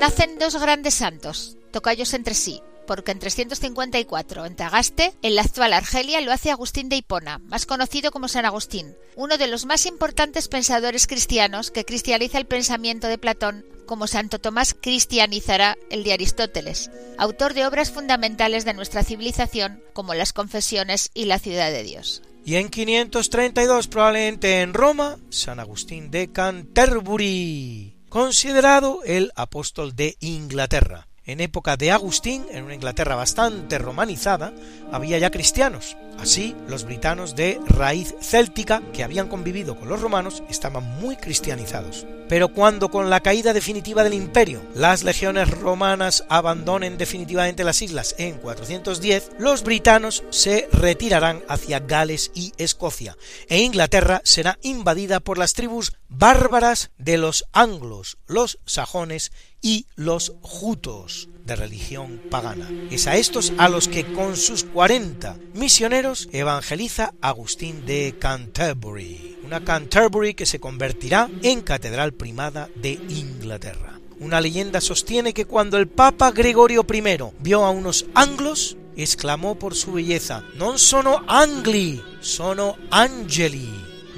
Nacen 0.00 0.38
dos 0.38 0.60
grandes 0.60 0.94
santos, 0.94 1.56
tocayos 1.70 2.14
entre 2.14 2.34
sí, 2.34 2.60
porque 2.86 3.12
en 3.12 3.18
354, 3.18 4.44
en 4.44 4.56
Tagaste, 4.56 5.14
en 5.22 5.34
la 5.34 5.42
actual 5.42 5.72
Argelia, 5.72 6.20
lo 6.20 6.32
hace 6.32 6.50
Agustín 6.50 6.88
de 6.88 6.96
Hipona, 6.96 7.38
más 7.38 7.64
conocido 7.64 8.10
como 8.10 8.28
San 8.28 8.44
Agustín, 8.44 8.94
uno 9.16 9.38
de 9.38 9.46
los 9.46 9.64
más 9.64 9.86
importantes 9.86 10.48
pensadores 10.48 11.06
cristianos 11.06 11.70
que 11.70 11.84
cristianiza 11.84 12.38
el 12.38 12.46
pensamiento 12.46 13.06
de 13.06 13.18
Platón, 13.18 13.64
como 13.86 14.06
Santo 14.06 14.38
Tomás 14.38 14.74
cristianizará 14.78 15.76
el 15.90 16.04
de 16.04 16.12
Aristóteles, 16.12 16.90
autor 17.16 17.54
de 17.54 17.66
obras 17.66 17.90
fundamentales 17.90 18.64
de 18.64 18.74
nuestra 18.74 19.04
civilización, 19.04 19.82
como 19.92 20.14
las 20.14 20.32
Confesiones 20.32 21.10
y 21.14 21.26
la 21.26 21.38
Ciudad 21.38 21.70
de 21.70 21.82
Dios. 21.82 22.22
Y 22.44 22.56
en 22.56 22.68
532, 22.68 23.88
probablemente 23.88 24.60
en 24.60 24.74
Roma, 24.74 25.18
San 25.30 25.60
Agustín 25.60 26.10
de 26.10 26.30
Canterbury 26.30 27.93
considerado 28.14 29.00
el 29.04 29.32
apóstol 29.34 29.96
de 29.96 30.16
Inglaterra. 30.20 31.08
En 31.26 31.40
época 31.40 31.76
de 31.76 31.90
Agustín, 31.90 32.46
en 32.52 32.62
una 32.62 32.76
Inglaterra 32.76 33.16
bastante 33.16 33.76
romanizada, 33.76 34.52
había 34.92 35.18
ya 35.18 35.32
cristianos. 35.32 35.96
Así, 36.16 36.54
los 36.68 36.84
britanos 36.84 37.34
de 37.34 37.58
raíz 37.66 38.14
céltica, 38.20 38.82
que 38.92 39.02
habían 39.02 39.26
convivido 39.26 39.76
con 39.76 39.88
los 39.88 40.00
romanos, 40.00 40.44
estaban 40.48 40.84
muy 41.00 41.16
cristianizados. 41.16 42.06
Pero 42.34 42.48
cuando 42.48 42.90
con 42.90 43.10
la 43.10 43.20
caída 43.20 43.52
definitiva 43.52 44.02
del 44.02 44.12
imperio 44.12 44.60
las 44.74 45.04
legiones 45.04 45.48
romanas 45.48 46.24
abandonen 46.28 46.98
definitivamente 46.98 47.62
las 47.62 47.80
islas 47.80 48.16
en 48.18 48.38
410, 48.38 49.30
los 49.38 49.62
britanos 49.62 50.24
se 50.30 50.68
retirarán 50.72 51.44
hacia 51.46 51.78
Gales 51.78 52.32
y 52.34 52.52
Escocia, 52.56 53.16
e 53.46 53.60
Inglaterra 53.60 54.20
será 54.24 54.58
invadida 54.62 55.20
por 55.20 55.38
las 55.38 55.52
tribus 55.52 55.92
bárbaras 56.08 56.90
de 56.98 57.18
los 57.18 57.44
anglos, 57.52 58.18
los 58.26 58.58
sajones 58.66 59.30
y 59.62 59.86
los 59.94 60.32
jutos 60.42 61.28
de 61.44 61.56
religión 61.56 62.20
pagana. 62.30 62.68
Es 62.90 63.06
a 63.06 63.16
estos 63.16 63.52
a 63.58 63.68
los 63.68 63.88
que 63.88 64.12
con 64.12 64.36
sus 64.36 64.64
40 64.64 65.36
misioneros 65.54 66.28
evangeliza 66.32 67.14
Agustín 67.20 67.86
de 67.86 68.16
Canterbury, 68.18 69.38
una 69.44 69.64
Canterbury 69.64 70.34
que 70.34 70.46
se 70.46 70.60
convertirá 70.60 71.28
en 71.42 71.60
catedral 71.60 72.12
primada 72.12 72.68
de 72.74 72.92
Inglaterra. 73.08 74.00
Una 74.20 74.40
leyenda 74.40 74.80
sostiene 74.80 75.34
que 75.34 75.44
cuando 75.44 75.76
el 75.76 75.88
Papa 75.88 76.30
Gregorio 76.30 76.86
I 76.90 77.02
vio 77.40 77.64
a 77.64 77.70
unos 77.70 78.06
anglos, 78.14 78.76
exclamó 78.96 79.58
por 79.58 79.74
su 79.74 79.92
belleza, 79.92 80.42
non 80.56 80.78
sono 80.78 81.24
angli, 81.26 82.00
sono 82.20 82.78
angeli, 82.90 83.68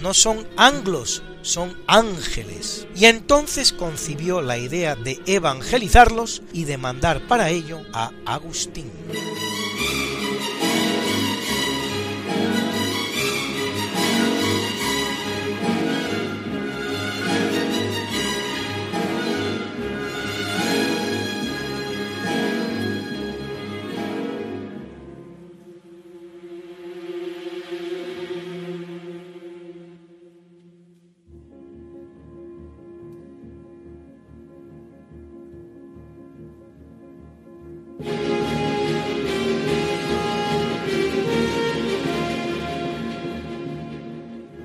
no 0.01 0.13
son 0.13 0.47
anglos, 0.57 1.23
son 1.47 1.77
ángeles. 1.87 2.87
Y 2.97 3.07
entonces 3.07 3.73
concibió 3.73 4.43
la 4.43 4.59
idea 4.59 4.97
de 4.97 5.21
evangelizarlos 5.27 6.43
y 6.53 6.65
de 6.65 6.77
mandar 6.77 7.27
para 7.29 7.51
ello 7.51 7.81
a 7.93 8.11
Agustín. 8.27 8.91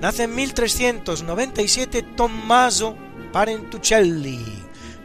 Nace 0.02 0.24
en 0.24 0.34
1397 0.34 2.02
Tommaso 2.16 2.96
Parentuccelli, 3.32 4.44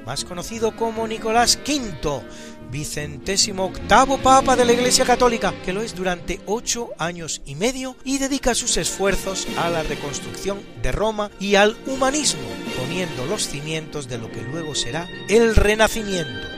más 0.08 0.26
conocido 0.26 0.76
como 0.76 1.08
Nicolás 1.08 1.60
V, 1.64 2.24
vicentésimo 2.72 3.66
octavo 3.66 4.18
papa 4.18 4.56
de 4.56 4.66
la 4.66 4.74
Iglesia 4.74 5.06
Católica, 5.06 5.54
que 5.64 5.72
lo 5.72 5.84
es 5.84 5.94
durante 5.94 6.42
ocho 6.48 6.90
años 6.98 7.44
y 7.46 7.54
medio 7.54 7.96
y 8.04 8.18
dedica 8.18 8.56
sus 8.56 8.76
esfuerzos 8.78 9.48
a 9.60 9.70
la 9.70 9.84
reconstrucción 9.84 10.64
de 10.82 10.92
Roma 10.92 11.30
y 11.40 11.54
al 11.54 11.78
humanismo, 11.86 12.50
poniendo 12.76 13.28
los 13.28 13.48
cimientos 13.48 14.08
de 14.08 14.18
lo 14.18 14.32
que 14.32 14.42
luego 14.42 14.74
será 14.74 15.08
el 15.30 15.56
Renacimiento. 15.56 16.57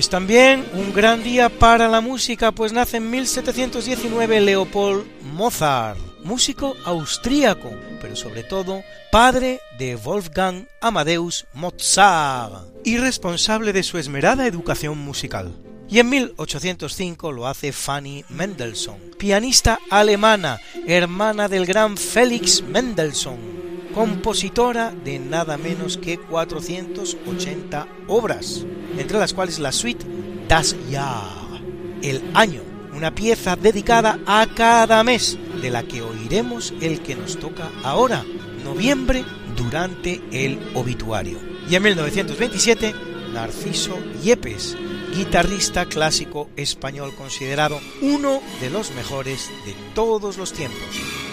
Es 0.00 0.08
también 0.08 0.64
un 0.72 0.94
gran 0.94 1.22
día 1.22 1.50
para 1.50 1.86
la 1.86 2.00
música, 2.00 2.52
pues 2.52 2.72
nace 2.72 2.96
en 2.96 3.10
1719 3.10 4.40
Leopold 4.40 5.04
Mozart, 5.20 5.98
músico 6.24 6.74
austríaco, 6.86 7.70
pero 8.00 8.16
sobre 8.16 8.42
todo 8.42 8.82
padre 9.12 9.60
de 9.78 9.96
Wolfgang 9.96 10.66
Amadeus 10.80 11.44
Mozart 11.52 12.64
y 12.82 12.96
responsable 12.96 13.74
de 13.74 13.82
su 13.82 13.98
esmerada 13.98 14.46
educación 14.46 14.96
musical. 14.96 15.54
Y 15.90 15.98
en 15.98 16.08
1805 16.08 17.30
lo 17.30 17.46
hace 17.46 17.70
Fanny 17.70 18.24
Mendelssohn, 18.30 18.98
pianista 19.18 19.80
alemana, 19.90 20.62
hermana 20.86 21.46
del 21.46 21.66
gran 21.66 21.98
Felix 21.98 22.62
Mendelssohn, 22.62 23.69
compositora 23.94 24.90
de 24.90 25.18
nada 25.18 25.56
menos 25.56 25.96
que 25.96 26.18
480 26.18 27.86
obras, 28.08 28.64
entre 28.98 29.18
las 29.18 29.34
cuales 29.34 29.58
la 29.58 29.72
suite 29.72 30.04
Das 30.48 30.76
Jahr, 30.90 31.60
el 32.02 32.22
año, 32.34 32.62
una 32.94 33.14
pieza 33.14 33.56
dedicada 33.56 34.18
a 34.26 34.46
cada 34.54 35.02
mes, 35.04 35.38
de 35.62 35.70
la 35.70 35.82
que 35.82 36.02
oiremos 36.02 36.72
el 36.80 37.00
que 37.00 37.14
nos 37.14 37.38
toca 37.38 37.70
ahora, 37.82 38.24
noviembre, 38.64 39.24
durante 39.56 40.20
el 40.32 40.58
obituario. 40.74 41.38
Y 41.68 41.74
en 41.74 41.82
1927, 41.82 42.94
Narciso 43.32 43.96
Yepes, 44.22 44.76
guitarrista 45.14 45.86
clásico 45.86 46.50
español 46.56 47.14
considerado 47.14 47.80
uno 48.02 48.40
de 48.60 48.70
los 48.70 48.90
mejores 48.92 49.50
de 49.66 49.74
todos 49.94 50.36
los 50.36 50.52
tiempos. 50.52 51.29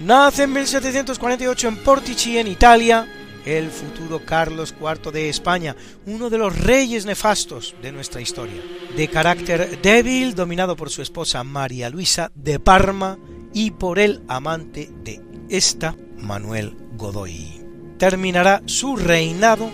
Nace 0.00 0.44
en 0.44 0.54
1748 0.54 1.68
en 1.68 1.76
Portici, 1.76 2.38
en 2.38 2.46
Italia, 2.46 3.06
el 3.44 3.70
futuro 3.70 4.24
Carlos 4.24 4.74
IV 4.80 5.12
de 5.12 5.28
España, 5.28 5.76
uno 6.06 6.30
de 6.30 6.38
los 6.38 6.58
reyes 6.58 7.04
nefastos 7.04 7.74
de 7.82 7.92
nuestra 7.92 8.22
historia, 8.22 8.62
de 8.96 9.08
carácter 9.08 9.78
débil, 9.82 10.34
dominado 10.34 10.74
por 10.74 10.88
su 10.88 11.02
esposa 11.02 11.44
María 11.44 11.90
Luisa 11.90 12.32
de 12.34 12.58
Parma 12.58 13.18
y 13.52 13.72
por 13.72 13.98
el 13.98 14.22
amante 14.26 14.90
de 15.04 15.20
esta, 15.50 15.94
Manuel 16.16 16.78
Godoy. 16.96 17.62
Terminará 17.98 18.62
su 18.64 18.96
reinado 18.96 19.70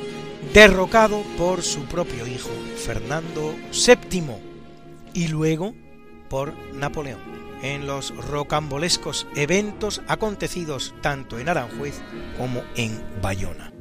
derrocado 0.53 1.22
por 1.39 1.62
su 1.62 1.85
propio 1.85 2.27
hijo, 2.27 2.51
Fernando 2.85 3.55
VII, 3.70 4.22
y 5.14 5.29
luego 5.29 5.72
por 6.29 6.53
Napoleón 6.74 7.36
en 7.63 7.87
los 7.87 8.15
rocambolescos 8.17 9.27
eventos 9.35 10.03
acontecidos 10.09 10.95
tanto 11.01 11.39
en 11.39 11.49
Aranjuez 11.49 12.01
como 12.39 12.63
en 12.77 13.03
Bayona. 13.23 13.76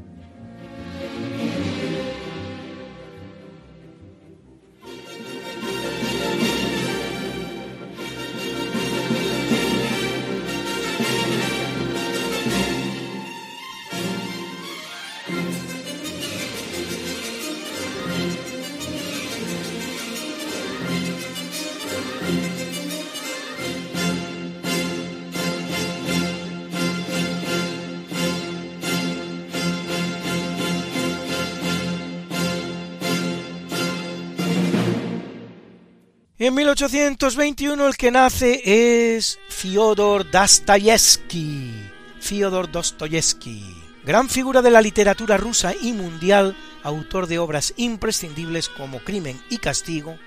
En 36.46 36.54
1821 36.54 37.88
el 37.88 37.98
que 37.98 38.12
nace 38.12 39.16
es 39.16 39.40
Fyodor 39.50 40.30
Dostoyevsky. 40.30 41.90
Fyodor 42.20 42.72
Dostoyevsky, 42.72 43.64
gran 44.04 44.30
figura 44.30 44.62
de 44.62 44.70
la 44.70 44.80
literatura 44.80 45.38
rusa 45.38 45.74
y 45.82 45.92
mundial, 45.94 46.56
autor 46.84 47.26
de 47.26 47.40
obras 47.40 47.74
imprescindibles 47.78 48.70
como 48.70 49.00
Crimen 49.00 49.42
y 49.50 49.58
Castigo, 49.58 50.20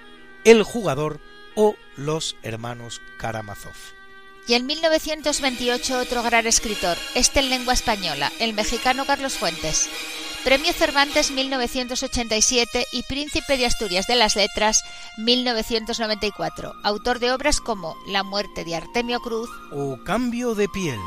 El 0.42 0.64
jugador 0.64 1.20
o 1.54 1.76
Los 1.94 2.34
hermanos 2.42 3.00
Karamazov. 3.20 3.76
Y 4.48 4.54
en 4.54 4.66
1928 4.66 6.00
otro 6.00 6.24
gran 6.24 6.48
escritor, 6.48 6.98
este 7.14 7.38
en 7.38 7.48
lengua 7.48 7.74
española, 7.74 8.32
el 8.40 8.54
mexicano 8.54 9.06
Carlos 9.06 9.34
Fuentes. 9.34 9.88
Premio 10.44 10.72
Cervantes 10.72 11.30
1987 11.30 12.86
y 12.92 13.02
Príncipe 13.02 13.56
de 13.56 13.66
Asturias 13.66 14.06
de 14.06 14.16
las 14.16 14.36
Letras 14.36 14.82
1994, 15.18 16.74
autor 16.82 17.18
de 17.18 17.32
obras 17.32 17.60
como 17.60 17.96
La 18.06 18.22
muerte 18.22 18.64
de 18.64 18.76
Artemio 18.76 19.20
Cruz 19.20 19.50
o 19.72 19.98
Cambio 20.04 20.54
de 20.54 20.68
piel. 20.68 20.98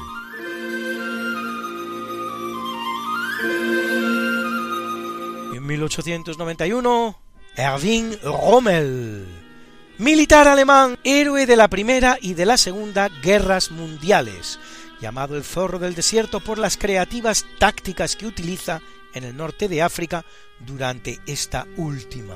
En 5.56 5.66
1891, 5.66 7.18
Erwin 7.56 8.18
Rommel, 8.24 9.28
militar 9.98 10.48
alemán, 10.48 11.00
héroe 11.04 11.46
de 11.46 11.56
la 11.56 11.68
Primera 11.70 12.18
y 12.22 12.34
de 12.34 12.46
la 12.46 12.58
Segunda 12.58 13.10
Guerras 13.24 13.72
Mundiales, 13.72 14.60
llamado 15.00 15.36
el 15.36 15.44
zorro 15.44 15.80
del 15.80 15.96
desierto 15.96 16.42
por 16.42 16.60
las 16.60 16.78
creativas 16.78 17.46
tácticas 17.60 18.16
que 18.16 18.28
utiliza 18.28 18.82
en 19.14 19.24
el 19.24 19.36
norte 19.36 19.68
de 19.68 19.82
África 19.82 20.26
durante 20.60 21.20
esta 21.26 21.68
última. 21.78 22.36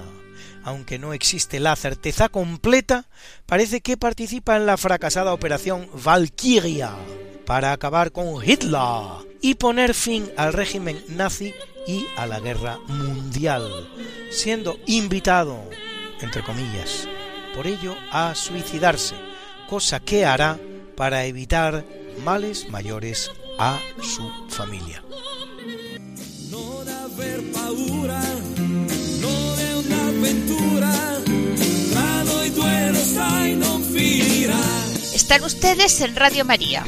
Aunque 0.63 0.97
no 0.97 1.13
existe 1.13 1.59
la 1.59 1.75
certeza 1.75 2.29
completa, 2.29 3.05
parece 3.45 3.81
que 3.81 3.97
participa 3.97 4.57
en 4.57 4.65
la 4.65 4.77
fracasada 4.77 5.33
operación 5.33 5.87
Valkyria 5.93 6.91
para 7.45 7.71
acabar 7.71 8.11
con 8.11 8.43
Hitler 8.43 9.25
y 9.41 9.55
poner 9.55 9.93
fin 9.93 10.31
al 10.37 10.53
régimen 10.53 11.03
nazi 11.07 11.53
y 11.85 12.05
a 12.17 12.25
la 12.25 12.39
guerra 12.39 12.79
mundial, 12.87 13.87
siendo 14.31 14.79
invitado, 14.87 15.69
entre 16.19 16.43
comillas, 16.43 17.07
por 17.55 17.67
ello 17.67 17.95
a 18.11 18.33
suicidarse, 18.33 19.15
cosa 19.69 19.99
que 19.99 20.25
hará 20.25 20.59
para 20.97 21.25
evitar 21.25 21.85
males 22.23 22.69
mayores 22.69 23.29
a 23.59 23.79
su 24.01 24.31
familia. 24.49 25.03
Están 35.13 35.43
ustedes 35.43 36.01
en 36.01 36.15
Radio 36.15 36.45
María. 36.45 36.85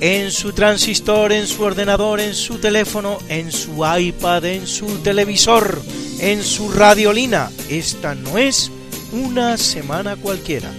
En 0.00 0.32
su 0.32 0.52
transistor, 0.52 1.32
en 1.32 1.46
su 1.46 1.62
ordenador, 1.62 2.20
en 2.20 2.34
su 2.34 2.58
teléfono, 2.58 3.18
en 3.28 3.52
su 3.52 3.84
iPad, 3.86 4.44
en 4.44 4.66
su 4.66 4.86
televisor, 4.98 5.80
en 6.18 6.42
su 6.42 6.70
radiolina. 6.70 7.50
Esta 7.68 8.14
no 8.14 8.38
es 8.38 8.70
una 9.12 9.56
semana 9.56 10.16
cualquiera. 10.16 10.70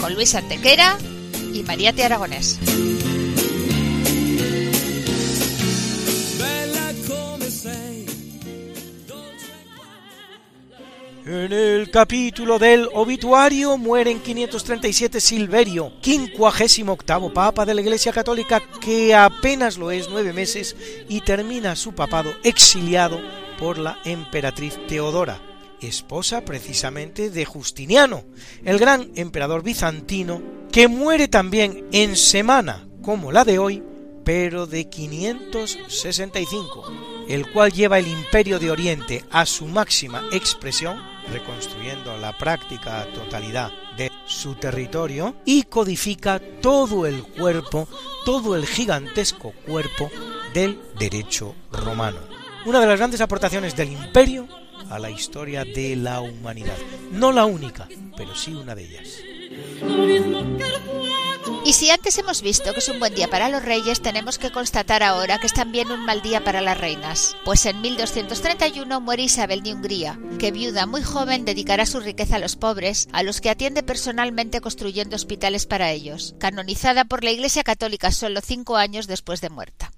Con 0.00 0.14
Luis 0.14 0.34
Antequera 0.34 0.98
y 1.52 1.62
María 1.62 1.92
T. 1.92 2.04
Aragonés. 2.04 2.58
En 11.26 11.54
el 11.54 11.90
capítulo 11.90 12.58
del 12.58 12.86
obituario 12.92 13.78
muere 13.78 14.10
en 14.10 14.20
537 14.20 15.22
Silverio, 15.22 15.90
quincuagésimo 16.02 16.92
octavo 16.92 17.32
papa 17.32 17.64
de 17.64 17.72
la 17.72 17.80
Iglesia 17.80 18.12
Católica, 18.12 18.60
que 18.78 19.14
apenas 19.14 19.78
lo 19.78 19.90
es 19.90 20.10
nueve 20.10 20.34
meses 20.34 20.76
y 21.08 21.22
termina 21.22 21.76
su 21.76 21.94
papado 21.94 22.34
exiliado 22.42 23.22
por 23.58 23.78
la 23.78 23.96
emperatriz 24.04 24.78
Teodora, 24.86 25.40
esposa 25.80 26.44
precisamente 26.44 27.30
de 27.30 27.46
Justiniano, 27.46 28.24
el 28.62 28.78
gran 28.78 29.10
emperador 29.14 29.62
bizantino, 29.62 30.42
que 30.70 30.88
muere 30.88 31.28
también 31.28 31.86
en 31.92 32.16
semana 32.16 32.86
como 33.00 33.32
la 33.32 33.46
de 33.46 33.58
hoy, 33.58 33.82
pero 34.24 34.66
de 34.66 34.90
565, 34.90 37.13
el 37.28 37.50
cual 37.50 37.72
lleva 37.72 37.98
el 37.98 38.06
imperio 38.06 38.58
de 38.58 38.70
Oriente 38.70 39.24
a 39.30 39.46
su 39.46 39.66
máxima 39.66 40.22
expresión 40.32 41.14
reconstruyendo 41.30 42.16
la 42.18 42.36
práctica 42.36 43.06
totalidad 43.14 43.72
de 43.96 44.10
su 44.26 44.54
territorio 44.54 45.36
y 45.44 45.64
codifica 45.64 46.40
todo 46.60 47.06
el 47.06 47.22
cuerpo, 47.22 47.88
todo 48.24 48.56
el 48.56 48.66
gigantesco 48.66 49.52
cuerpo 49.66 50.10
del 50.52 50.78
derecho 50.98 51.54
romano. 51.72 52.18
Una 52.66 52.80
de 52.80 52.86
las 52.86 52.98
grandes 52.98 53.20
aportaciones 53.20 53.76
del 53.76 53.92
imperio 53.92 54.48
a 54.90 54.98
la 54.98 55.10
historia 55.10 55.64
de 55.64 55.96
la 55.96 56.20
humanidad. 56.20 56.76
No 57.10 57.32
la 57.32 57.44
única, 57.44 57.88
pero 58.16 58.34
sí 58.34 58.54
una 58.54 58.74
de 58.74 58.84
ellas. 58.84 59.20
Y 61.66 61.72
si 61.72 61.90
antes 61.90 62.18
hemos 62.18 62.42
visto 62.42 62.74
que 62.74 62.80
es 62.80 62.88
un 62.90 63.00
buen 63.00 63.14
día 63.14 63.28
para 63.28 63.48
los 63.48 63.64
reyes, 63.64 64.02
tenemos 64.02 64.36
que 64.36 64.52
constatar 64.52 65.02
ahora 65.02 65.38
que 65.38 65.46
es 65.46 65.54
también 65.54 65.90
un 65.90 66.04
mal 66.04 66.20
día 66.20 66.44
para 66.44 66.60
las 66.60 66.76
reinas. 66.76 67.34
Pues 67.42 67.64
en 67.64 67.80
1231 67.80 69.00
muere 69.00 69.22
Isabel 69.22 69.62
de 69.62 69.72
Hungría, 69.72 70.18
que 70.38 70.52
viuda 70.52 70.84
muy 70.84 71.02
joven 71.02 71.46
dedicará 71.46 71.86
su 71.86 72.00
riqueza 72.00 72.36
a 72.36 72.38
los 72.38 72.56
pobres, 72.56 73.08
a 73.12 73.22
los 73.22 73.40
que 73.40 73.48
atiende 73.48 73.82
personalmente 73.82 74.60
construyendo 74.60 75.16
hospitales 75.16 75.64
para 75.64 75.90
ellos, 75.90 76.34
canonizada 76.38 77.06
por 77.06 77.24
la 77.24 77.30
Iglesia 77.30 77.64
Católica 77.64 78.12
solo 78.12 78.42
cinco 78.42 78.76
años 78.76 79.06
después 79.06 79.40
de 79.40 79.48
muerta. 79.48 79.90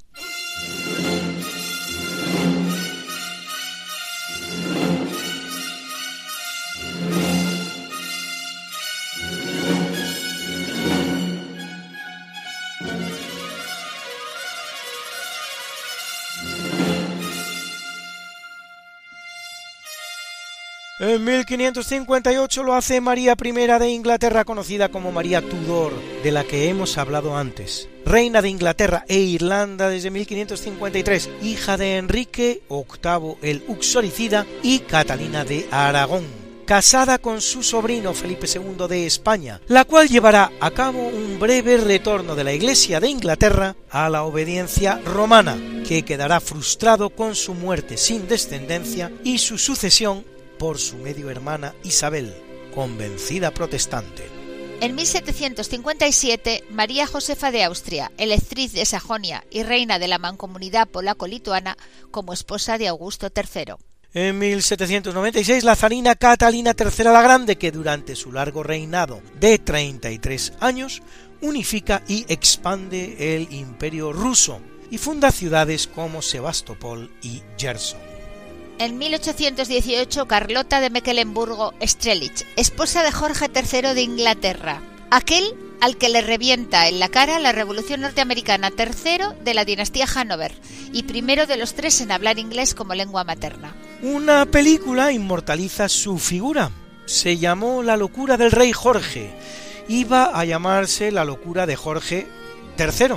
En 21.08 21.22
1558 21.22 22.64
lo 22.64 22.74
hace 22.74 23.00
María 23.00 23.36
I 23.40 23.52
de 23.52 23.90
Inglaterra, 23.90 24.44
conocida 24.44 24.88
como 24.88 25.12
María 25.12 25.40
Tudor, 25.40 25.92
de 26.24 26.32
la 26.32 26.42
que 26.42 26.68
hemos 26.68 26.98
hablado 26.98 27.36
antes. 27.36 27.88
Reina 28.04 28.42
de 28.42 28.48
Inglaterra 28.48 29.04
e 29.06 29.18
Irlanda 29.18 29.88
desde 29.88 30.10
1553, 30.10 31.30
hija 31.42 31.76
de 31.76 31.98
Enrique 31.98 32.62
VIII 32.68 33.36
el 33.42 33.62
Uxoricida 33.68 34.46
y 34.64 34.80
Catalina 34.80 35.44
de 35.44 35.68
Aragón 35.70 36.24
casada 36.66 37.18
con 37.18 37.40
su 37.40 37.62
sobrino 37.62 38.12
Felipe 38.12 38.48
II 38.52 38.88
de 38.88 39.06
España, 39.06 39.60
la 39.68 39.84
cual 39.84 40.08
llevará 40.08 40.50
a 40.58 40.72
cabo 40.72 41.06
un 41.06 41.38
breve 41.38 41.76
retorno 41.76 42.34
de 42.34 42.42
la 42.42 42.52
Iglesia 42.52 42.98
de 42.98 43.08
Inglaterra 43.08 43.76
a 43.88 44.08
la 44.08 44.24
obediencia 44.24 45.00
romana, 45.04 45.56
que 45.86 46.02
quedará 46.02 46.40
frustrado 46.40 47.10
con 47.10 47.36
su 47.36 47.54
muerte 47.54 47.96
sin 47.96 48.26
descendencia 48.26 49.12
y 49.22 49.38
su 49.38 49.58
sucesión 49.58 50.24
por 50.58 50.78
su 50.78 50.96
medio 50.96 51.30
hermana 51.30 51.74
Isabel, 51.84 52.34
convencida 52.74 53.52
protestante. 53.52 54.36
En 54.80 54.94
1757, 54.94 56.64
María 56.70 57.06
Josefa 57.06 57.50
de 57.50 57.64
Austria, 57.64 58.12
electriz 58.18 58.72
de 58.72 58.84
Sajonia 58.84 59.42
y 59.50 59.62
reina 59.62 59.98
de 59.98 60.06
la 60.06 60.18
mancomunidad 60.18 60.86
polaco-lituana, 60.88 61.78
como 62.10 62.34
esposa 62.34 62.76
de 62.76 62.88
Augusto 62.88 63.28
III. 63.34 63.74
En 64.12 64.38
1796, 64.38 65.64
la 65.64 65.76
zarina 65.76 66.14
Catalina 66.14 66.74
III 66.78 67.04
la 67.04 67.22
Grande, 67.22 67.56
que 67.56 67.72
durante 67.72 68.16
su 68.16 68.32
largo 68.32 68.62
reinado 68.62 69.22
de 69.40 69.58
33 69.58 70.54
años, 70.60 71.02
unifica 71.40 72.02
y 72.06 72.24
expande 72.28 73.36
el 73.36 73.52
imperio 73.52 74.12
ruso 74.12 74.60
y 74.90 74.98
funda 74.98 75.32
ciudades 75.32 75.86
como 75.86 76.22
Sebastopol 76.22 77.10
y 77.22 77.42
Gerson. 77.58 78.15
En 78.78 78.98
1818, 78.98 80.26
Carlota 80.26 80.80
de 80.80 80.90
Mecklenburgo-Strelitz, 80.90 82.44
esposa 82.56 83.02
de 83.02 83.10
Jorge 83.10 83.46
III 83.46 83.94
de 83.94 84.02
Inglaterra, 84.02 84.82
aquel 85.10 85.54
al 85.80 85.96
que 85.96 86.10
le 86.10 86.20
revienta 86.20 86.86
en 86.86 87.00
la 87.00 87.08
cara 87.08 87.38
la 87.38 87.52
Revolución 87.52 88.02
Norteamericana 88.02 88.70
tercero 88.70 89.34
de 89.42 89.54
la 89.54 89.64
dinastía 89.64 90.06
Hanover 90.14 90.52
y 90.92 91.04
primero 91.04 91.46
de 91.46 91.56
los 91.56 91.72
tres 91.72 92.02
en 92.02 92.12
hablar 92.12 92.38
inglés 92.38 92.74
como 92.74 92.94
lengua 92.94 93.24
materna. 93.24 93.74
Una 94.02 94.44
película 94.44 95.10
inmortaliza 95.10 95.88
su 95.88 96.18
figura. 96.18 96.70
Se 97.06 97.38
llamó 97.38 97.82
La 97.82 97.96
locura 97.96 98.36
del 98.36 98.50
rey 98.50 98.72
Jorge. 98.72 99.30
Iba 99.88 100.38
a 100.38 100.44
llamarse 100.44 101.12
La 101.12 101.24
locura 101.24 101.64
de 101.64 101.76
Jorge 101.76 102.26
III, 102.78 103.16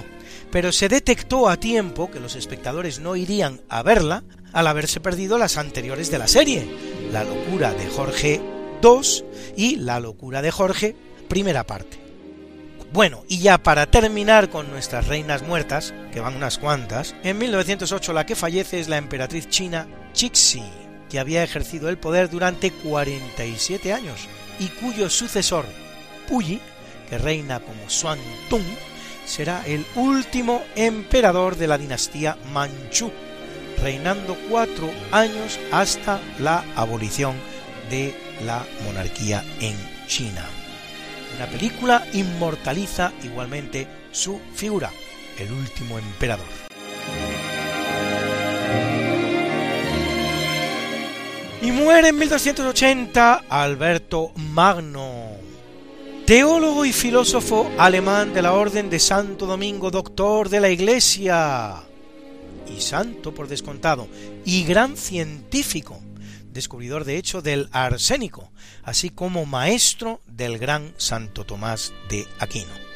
pero 0.52 0.72
se 0.72 0.88
detectó 0.88 1.50
a 1.50 1.58
tiempo 1.58 2.10
que 2.10 2.22
los 2.22 2.38
espectadores 2.38 3.00
no 3.00 3.18
irían 3.18 3.60
a 3.68 3.84
verla 3.84 4.24
al 4.54 4.68
haberse 4.68 5.00
perdido 5.00 5.38
las 5.38 5.58
anteriores 5.58 6.12
de 6.12 6.18
la 6.20 6.28
serie, 6.28 6.68
La 7.12 7.24
locura 7.24 7.74
de 7.74 7.88
Jorge 7.88 8.42
II 8.82 9.24
y 9.56 9.76
La 9.78 10.00
locura 10.00 10.42
de 10.42 10.52
Jorge, 10.52 10.96
primera 11.28 11.66
parte. 11.66 12.00
Bueno, 12.92 13.24
y 13.28 13.40
ya 13.40 13.60
para 13.60 13.86
terminar 13.86 14.50
con 14.50 14.72
nuestras 14.72 15.08
reinas 15.08 15.44
muertas, 15.44 15.94
que 16.12 16.22
van 16.22 16.36
unas 16.36 16.58
cuantas, 16.58 17.16
en 17.24 17.38
1908 17.38 18.14
la 18.14 18.26
que 18.26 18.36
fallece 18.36 18.80
es 18.80 18.88
la 18.88 18.98
emperatriz 18.98 19.48
china 19.48 19.88
Cixi, 20.16 20.64
que 21.10 21.20
había 21.20 21.44
ejercido 21.44 21.90
el 21.90 22.00
poder 22.00 22.30
durante 22.30 22.72
47 22.72 23.94
años 23.94 24.28
y 24.60 24.68
cuyo 24.68 25.10
sucesor, 25.10 25.66
Puyi, 26.28 26.60
que 27.10 27.18
reina 27.18 27.60
como 27.60 27.90
Xuan 27.90 28.20
será 29.26 29.64
el 29.68 29.86
último 29.96 30.64
emperador 30.76 31.56
de 31.56 31.68
la 31.68 31.78
dinastía 31.78 32.38
Manchu, 32.52 33.12
reinando 33.82 34.36
cuatro 34.50 34.90
años 35.12 35.60
hasta 35.72 36.20
la 36.40 36.64
abolición 36.76 37.36
de 37.90 38.14
la 38.46 38.66
monarquía 38.86 39.44
en 39.60 39.76
China. 40.08 40.46
Una 41.36 41.48
película 41.48 42.06
inmortaliza 42.14 43.12
igualmente 43.24 43.88
su 44.12 44.40
figura, 44.54 44.92
el 45.38 45.52
último 45.52 45.98
emperador. 45.98 46.46
Y 51.62 51.72
muere 51.72 52.10
en 52.10 52.18
1280 52.18 53.44
Alberto 53.50 54.32
Magno, 54.36 55.32
teólogo 56.26 56.86
y 56.86 56.94
filósofo 56.94 57.70
alemán 57.78 58.34
de 58.34 58.42
la 58.42 58.54
Orden 58.54 58.90
de 58.90 59.00
Santo 59.00 59.46
Domingo, 59.46 59.92
doctor 59.92 60.50
de 60.50 60.62
la 60.62 60.70
Iglesia 60.70 61.89
y 62.76 62.82
santo 62.82 63.34
por 63.34 63.48
descontado, 63.48 64.08
y 64.46 64.64
gran 64.64 64.98
científico, 64.98 66.00
descubridor 66.52 67.06
de 67.06 67.18
hecho 67.18 67.42
del 67.42 67.70
arsénico, 67.72 68.52
así 68.84 69.10
como 69.10 69.46
maestro 69.46 70.22
del 70.28 70.58
gran 70.58 70.94
Santo 70.98 71.46
Tomás 71.46 71.94
de 72.10 72.28
Aquino. 72.40 72.90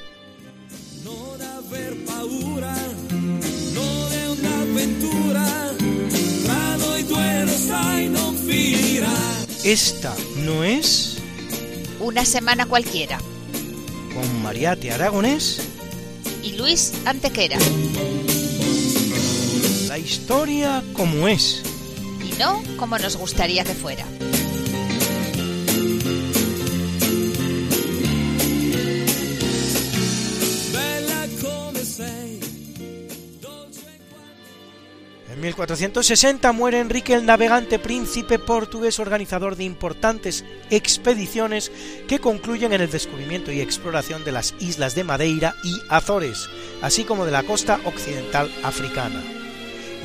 Esta 9.63 10.13
no 10.39 10.65
es 10.65 11.19
una 12.01 12.25
semana 12.25 12.65
cualquiera. 12.65 13.17
Con 14.13 14.43
Mariate 14.43 14.91
Aragonés 14.91 15.61
y 16.43 16.57
Luis 16.57 16.93
Antequera. 17.05 17.57
La 19.93 19.99
historia 19.99 20.81
como 20.93 21.27
es 21.27 21.61
no 22.39 22.63
como 22.77 22.97
nos 22.97 23.15
gustaría 23.15 23.63
que 23.63 23.75
fuera. 23.75 24.03
En 35.31 35.41
1460 35.41 36.51
muere 36.53 36.79
Enrique 36.79 37.13
el 37.13 37.27
navegante 37.27 37.77
príncipe 37.77 38.39
portugués 38.39 38.97
organizador 38.97 39.55
de 39.55 39.65
importantes 39.65 40.43
expediciones 40.71 41.71
que 42.07 42.17
concluyen 42.17 42.73
en 42.73 42.81
el 42.81 42.89
descubrimiento 42.89 43.51
y 43.51 43.61
exploración 43.61 44.23
de 44.23 44.31
las 44.31 44.55
islas 44.59 44.95
de 44.95 45.03
Madeira 45.03 45.53
y 45.63 45.75
Azores, 45.89 46.49
así 46.81 47.03
como 47.03 47.25
de 47.25 47.31
la 47.31 47.43
costa 47.43 47.79
occidental 47.85 48.51
africana 48.63 49.21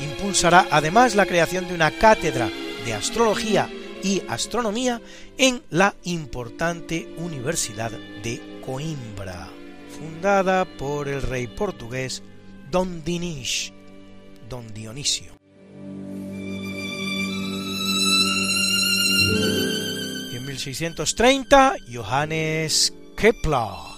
impulsará 0.01 0.67
además 0.71 1.15
la 1.15 1.25
creación 1.25 1.67
de 1.67 1.73
una 1.73 1.91
cátedra 1.91 2.49
de 2.85 2.93
astrología 2.93 3.69
y 4.03 4.21
astronomía 4.27 5.01
en 5.37 5.61
la 5.69 5.95
importante 6.03 7.13
Universidad 7.17 7.91
de 8.23 8.61
Coimbra, 8.65 9.49
fundada 9.97 10.65
por 10.65 11.07
el 11.07 11.21
rey 11.21 11.47
portugués 11.47 12.23
Don 12.71 13.03
Dinis, 13.03 13.73
Don 14.47 14.73
Dionisio. 14.73 15.33
En 20.33 20.45
1630, 20.45 21.75
Johannes 21.91 22.93
Kepler 23.17 23.89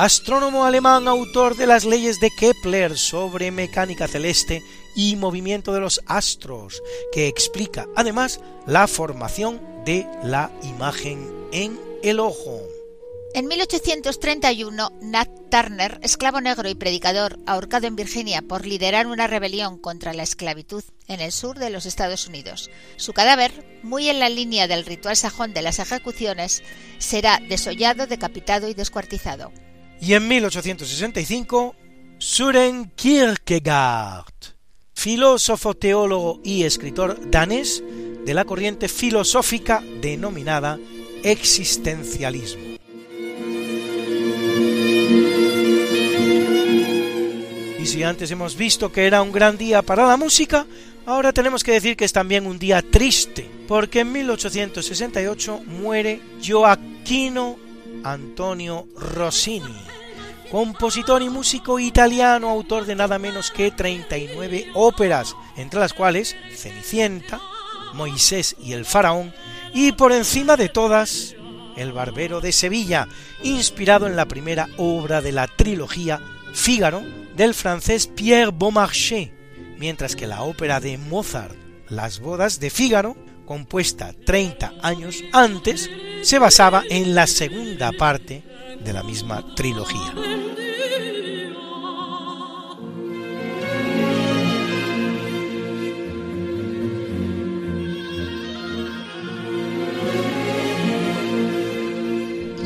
astrónomo 0.00 0.64
alemán 0.64 1.08
autor 1.08 1.56
de 1.56 1.66
las 1.66 1.84
leyes 1.84 2.20
de 2.20 2.30
Kepler 2.30 2.96
sobre 2.96 3.50
mecánica 3.50 4.08
celeste 4.08 4.62
y 4.94 5.16
movimiento 5.16 5.72
de 5.72 5.80
los 5.80 6.00
astros, 6.06 6.82
que 7.12 7.28
explica 7.28 7.88
además 7.96 8.40
la 8.66 8.86
formación 8.86 9.60
de 9.84 10.06
la 10.22 10.50
imagen 10.62 11.30
en 11.52 11.80
el 12.02 12.20
ojo. 12.20 12.60
En 13.32 13.46
1831, 13.46 14.90
Nat 15.02 15.28
Turner, 15.50 16.00
esclavo 16.02 16.40
negro 16.40 16.68
y 16.68 16.74
predicador, 16.74 17.38
ahorcado 17.46 17.86
en 17.86 17.94
Virginia 17.94 18.42
por 18.42 18.66
liderar 18.66 19.06
una 19.06 19.28
rebelión 19.28 19.78
contra 19.78 20.12
la 20.12 20.24
esclavitud 20.24 20.82
en 21.06 21.20
el 21.20 21.30
sur 21.30 21.56
de 21.56 21.70
los 21.70 21.86
Estados 21.86 22.26
Unidos. 22.26 22.70
Su 22.96 23.12
cadáver, 23.12 23.80
muy 23.84 24.08
en 24.08 24.18
la 24.18 24.28
línea 24.28 24.66
del 24.66 24.84
ritual 24.84 25.16
sajón 25.16 25.54
de 25.54 25.62
las 25.62 25.78
ejecuciones, 25.78 26.64
será 26.98 27.38
desollado, 27.48 28.08
decapitado 28.08 28.68
y 28.68 28.74
descuartizado. 28.74 29.52
Y 30.00 30.14
en 30.14 30.26
1865, 30.26 31.76
Søren 32.18 32.90
Kierkegaard, 32.96 34.24
filósofo, 35.00 35.72
teólogo 35.72 36.40
y 36.44 36.64
escritor 36.64 37.30
danés 37.30 37.82
de 38.26 38.34
la 38.34 38.44
corriente 38.44 38.86
filosófica 38.86 39.82
denominada 40.02 40.78
existencialismo. 41.22 42.76
Y 47.80 47.86
si 47.86 48.02
antes 48.02 48.30
hemos 48.30 48.58
visto 48.58 48.92
que 48.92 49.06
era 49.06 49.22
un 49.22 49.32
gran 49.32 49.56
día 49.56 49.80
para 49.80 50.06
la 50.06 50.18
música, 50.18 50.66
ahora 51.06 51.32
tenemos 51.32 51.64
que 51.64 51.72
decir 51.72 51.96
que 51.96 52.04
es 52.04 52.12
también 52.12 52.46
un 52.46 52.58
día 52.58 52.82
triste, 52.82 53.50
porque 53.66 54.00
en 54.00 54.12
1868 54.12 55.62
muere 55.66 56.20
Gioacchino 56.42 57.56
Antonio 58.04 58.86
Rossini, 58.96 59.80
compositor 60.50 61.22
y 61.22 61.28
músico 61.28 61.78
italiano, 61.78 62.48
autor 62.48 62.84
de 62.84 62.96
nada 62.96 63.18
menos 63.18 63.50
que 63.50 63.70
39 63.70 64.70
óperas, 64.74 65.36
entre 65.56 65.80
las 65.80 65.94
cuales 65.94 66.36
Cenicienta, 66.54 67.40
Moisés 67.94 68.56
y 68.60 68.72
el 68.72 68.84
Faraón 68.84 69.32
Y 69.72 69.92
por 69.92 70.12
encima 70.12 70.56
de 70.56 70.68
todas, 70.68 71.36
El 71.76 71.92
Barbero 71.92 72.40
de 72.40 72.52
Sevilla, 72.52 73.06
inspirado 73.42 74.06
en 74.06 74.16
la 74.16 74.26
primera 74.26 74.68
obra 74.76 75.22
de 75.22 75.32
la 75.32 75.46
trilogía 75.46 76.20
Fígaro 76.52 77.02
del 77.36 77.54
francés 77.54 78.08
Pierre 78.08 78.50
Beaumarchais, 78.52 79.30
mientras 79.78 80.16
que 80.16 80.26
la 80.26 80.42
ópera 80.42 80.80
de 80.80 80.98
Mozart, 80.98 81.54
Las 81.88 82.18
bodas 82.18 82.58
de 82.58 82.70
Fígaro, 82.70 83.16
compuesta 83.46 84.12
30 84.26 84.74
años 84.82 85.22
antes, 85.32 85.88
se 86.22 86.38
basaba 86.38 86.82
en 86.90 87.14
la 87.14 87.26
segunda 87.26 87.92
parte 87.92 88.49
de 88.78 88.92
la 88.92 89.02
misma 89.02 89.44
trilogía. 89.54 90.14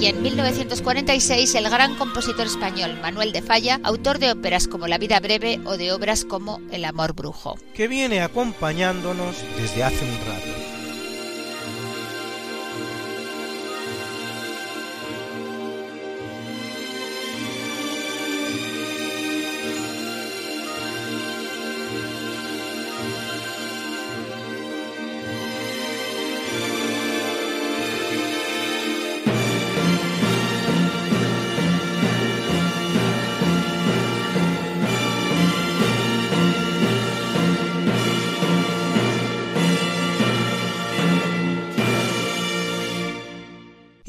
y 0.04 0.08
en 0.08 0.20
1946 0.20 1.54
el 1.54 1.70
gran 1.70 1.96
compositor 1.96 2.46
español 2.46 2.98
Manuel 3.00 3.32
de 3.32 3.40
Falla, 3.40 3.80
autor 3.82 4.18
de 4.18 4.32
óperas 4.32 4.68
como 4.68 4.86
La 4.86 4.98
vida 4.98 5.18
breve 5.18 5.60
o 5.64 5.78
de 5.78 5.92
obras 5.92 6.26
como 6.26 6.60
El 6.70 6.84
amor 6.84 7.14
brujo. 7.14 7.56
Que 7.72 7.88
viene 7.88 8.20
acompañándonos 8.20 9.36
desde 9.56 9.82
hace 9.82 10.04
un 10.04 10.18
rato. 10.26 10.83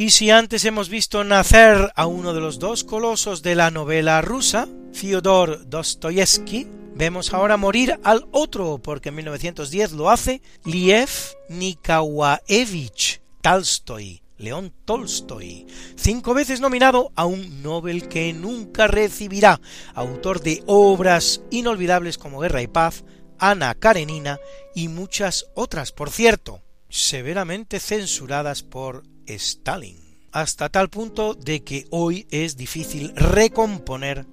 Y 0.05 0.11
si 0.11 0.29
antes 0.29 0.63
hemos 0.65 0.87
visto 0.87 1.23
nacer 1.23 1.91
a 1.95 2.05
uno 2.05 2.35
de 2.35 2.39
los 2.39 2.59
dos 2.59 2.83
colosos 2.83 3.41
de 3.41 3.55
la 3.55 3.71
novela 3.71 4.21
rusa, 4.21 4.67
Fyodor 4.93 5.67
Dostoyevsky, 5.67 6.67
vemos 6.93 7.33
ahora 7.33 7.57
morir 7.57 7.99
al 8.03 8.27
otro, 8.29 8.77
porque 8.77 9.09
en 9.09 9.15
1910 9.15 9.93
lo 9.93 10.11
hace 10.11 10.43
Liev 10.63 11.09
Nikolaevich 11.49 13.19
Tolstoy, 13.41 14.21
León 14.37 14.71
Tolstoy, 14.85 15.65
cinco 15.95 16.35
veces 16.35 16.61
nominado 16.61 17.11
a 17.15 17.25
un 17.25 17.63
Nobel 17.63 18.07
que 18.07 18.31
nunca 18.31 18.85
recibirá, 18.85 19.59
autor 19.95 20.39
de 20.39 20.61
obras 20.67 21.41
inolvidables 21.49 22.19
como 22.19 22.41
Guerra 22.41 22.61
y 22.61 22.67
Paz, 22.67 23.05
Ana 23.39 23.73
Karenina 23.73 24.37
y 24.75 24.87
muchas 24.87 25.47
otras, 25.55 25.91
por 25.91 26.11
cierto, 26.11 26.61
severamente 26.89 27.79
censuradas 27.79 28.61
por 28.61 29.14
Stalin, 29.27 29.97
hasta 30.31 30.69
tal 30.69 30.89
punto 30.89 31.33
de 31.33 31.63
que 31.63 31.85
hoy 31.91 32.27
es 32.31 32.57
difícil 32.57 33.13
recomponer 33.15 34.25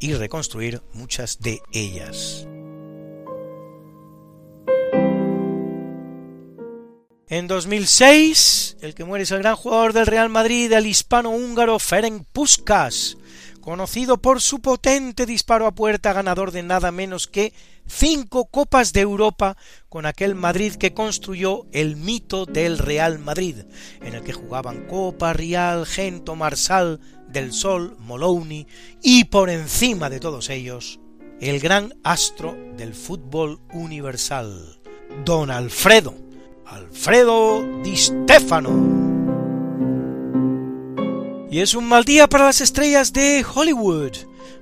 y 0.00 0.14
reconstruir 0.14 0.82
muchas 0.92 1.40
de 1.40 1.60
ellas. 1.72 2.46
En 7.30 7.46
2006, 7.46 8.78
el 8.80 8.94
que 8.94 9.04
muere 9.04 9.24
es 9.24 9.30
el 9.32 9.40
gran 9.40 9.56
jugador 9.56 9.92
del 9.92 10.06
Real 10.06 10.30
Madrid, 10.30 10.72
el 10.72 10.86
hispano-húngaro 10.86 11.78
Ferenc 11.78 12.26
Puskas, 12.32 13.18
conocido 13.68 14.16
por 14.16 14.40
su 14.40 14.60
potente 14.60 15.26
disparo 15.26 15.66
a 15.66 15.74
puerta 15.74 16.14
ganador 16.14 16.52
de 16.52 16.62
nada 16.62 16.90
menos 16.90 17.26
que 17.26 17.52
cinco 17.86 18.46
Copas 18.46 18.94
de 18.94 19.00
Europa 19.00 19.58
con 19.90 20.06
aquel 20.06 20.34
Madrid 20.34 20.76
que 20.76 20.94
construyó 20.94 21.66
el 21.72 21.96
mito 21.96 22.46
del 22.46 22.78
Real 22.78 23.18
Madrid, 23.18 23.56
en 24.00 24.14
el 24.14 24.22
que 24.22 24.32
jugaban 24.32 24.86
Copa, 24.86 25.34
Real, 25.34 25.84
Gento, 25.84 26.34
Marsal, 26.34 26.98
Del 27.28 27.52
Sol, 27.52 27.94
Moloney 27.98 28.66
y 29.02 29.24
por 29.24 29.50
encima 29.50 30.08
de 30.08 30.20
todos 30.20 30.48
ellos, 30.48 30.98
el 31.38 31.60
gran 31.60 31.92
astro 32.04 32.56
del 32.78 32.94
fútbol 32.94 33.60
universal, 33.74 34.80
Don 35.26 35.50
Alfredo, 35.50 36.14
Alfredo 36.64 37.82
Di 37.82 37.98
Stefano. 37.98 38.97
Y 41.50 41.60
es 41.60 41.74
un 41.74 41.86
mal 41.86 42.04
día 42.04 42.28
para 42.28 42.44
las 42.44 42.60
estrellas 42.60 43.14
de 43.14 43.42
Hollywood, 43.54 44.12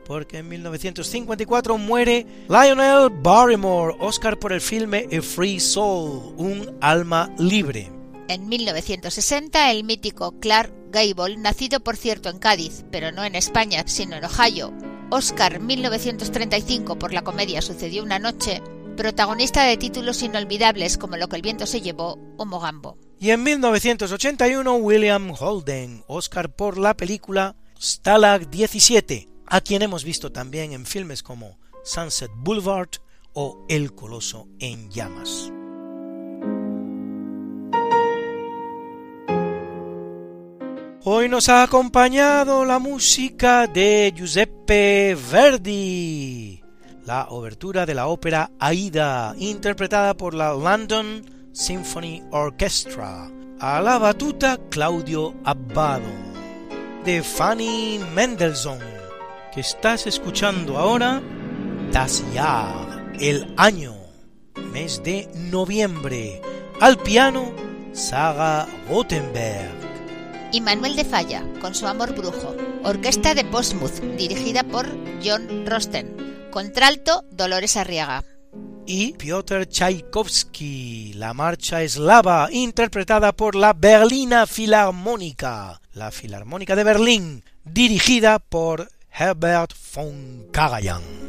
porque 0.07 0.39
en 0.39 0.49
1954 0.49 1.79
muere 1.79 2.25
Lionel 2.49 3.11
Barrymore, 3.11 3.97
Oscar 3.99 4.39
por 4.39 4.53
el 4.53 4.61
filme 4.61 5.09
A 5.13 5.21
Free 5.21 5.59
Soul, 5.59 6.35
un 6.37 6.77
alma 6.81 7.35
libre. 7.39 7.91
En 8.29 8.49
1960, 8.49 9.73
el 9.73 9.83
mítico 9.83 10.39
Clark 10.39 10.73
Gable, 10.93 11.37
nacido 11.37 11.81
por 11.81 11.97
cierto 11.97 12.29
en 12.29 12.39
Cádiz, 12.39 12.85
pero 12.93 13.11
no 13.11 13.25
en 13.25 13.35
España, 13.35 13.83
sino 13.87 14.15
en 14.15 14.25
Ohio, 14.25 14.73
Oscar 15.11 15.59
1935 15.59 16.99
por 16.99 17.13
la 17.13 17.23
comedia 17.23 17.63
Sucedió 17.63 18.05
una 18.05 18.21
noche, 18.21 18.63
protagonista 18.97 19.65
de 19.65 19.77
títulos 19.77 20.23
inolvidables 20.23 20.99
como 20.99 21.17
Lo 21.17 21.29
que 21.29 21.37
el 21.37 21.43
viento 21.43 21.67
se 21.67 21.81
llevó 21.81 22.17
o 22.37 22.45
Mogambo. 22.45 22.97
Y 23.19 23.31
en 23.31 23.43
1981 23.43 24.75
William 24.77 25.33
Holden, 25.39 26.05
Oscar 26.07 26.55
por 26.55 26.77
la 26.77 26.95
película 26.95 27.57
Stalag 27.81 28.51
17, 28.51 29.27
a 29.47 29.61
quien 29.63 29.81
hemos 29.81 30.05
visto 30.05 30.33
también 30.33 30.73
en 30.73 30.85
filmes 30.85 31.23
como 31.23 31.59
Sunset 31.83 32.31
Boulevard 32.37 32.91
o 33.33 33.65
El 33.71 33.95
Coloso 33.95 34.49
en 34.59 34.91
Llamas. 34.91 35.51
Hoy 41.05 41.29
nos 41.31 41.49
ha 41.49 41.63
acompañado 41.63 42.67
la 42.67 42.79
música 42.79 43.67
de 43.67 44.13
Giuseppe 44.15 45.17
Verdi, 45.31 46.63
la 47.07 47.29
obertura 47.31 47.87
de 47.87 47.95
la 47.95 48.09
ópera 48.09 48.51
Aida, 48.59 49.35
interpretada 49.39 50.15
por 50.15 50.35
la 50.35 50.53
London 50.53 51.36
Symphony 51.57 52.23
Orchestra, 52.33 53.31
a 53.61 53.81
la 53.81 53.97
batuta 53.97 54.59
Claudio 54.69 55.35
Abbado, 55.43 56.05
de 57.03 57.23
Fanny 57.23 57.99
Mendelssohn, 58.15 58.79
que 59.55 59.63
estás 59.63 60.07
escuchando 60.07 60.77
ahora, 60.77 61.23
Das 61.91 62.23
Jahr, 62.35 63.11
el 63.19 63.55
año, 63.57 63.95
mes 64.71 65.03
de 65.03 65.31
noviembre, 65.51 66.43
al 66.79 66.99
piano, 66.99 67.55
Saga 67.95 68.69
Rothenberg. 68.91 69.73
Y 70.53 70.61
Manuel 70.61 70.95
de 70.95 71.07
Falla, 71.07 71.43
con 71.63 71.75
su 71.75 71.87
amor 71.87 72.15
brujo, 72.15 72.55
orquesta 72.85 73.33
de 73.33 73.47
Portsmouth, 73.47 74.03
dirigida 74.19 74.63
por 74.63 74.87
John 75.25 75.65
Rosten, 75.65 76.51
Contralto, 76.51 77.25
Dolores 77.31 77.79
Arriaga. 77.79 78.36
Y 78.89 79.15
Piotr 79.15 79.67
Tchaikovsky, 79.67 81.15
la 81.15 81.35
marcha 81.35 81.83
eslava, 81.83 82.49
interpretada 82.53 83.33
por 83.33 83.57
la 83.57 83.73
Berlina 83.73 84.47
Filarmónica, 84.47 85.81
la 85.93 86.13
Filarmónica 86.13 86.77
de 86.77 86.85
Berlín, 86.85 87.45
dirigida 87.65 88.39
por 88.39 88.89
Herbert 89.11 89.73
von 89.93 90.47
Karajan. 90.53 91.26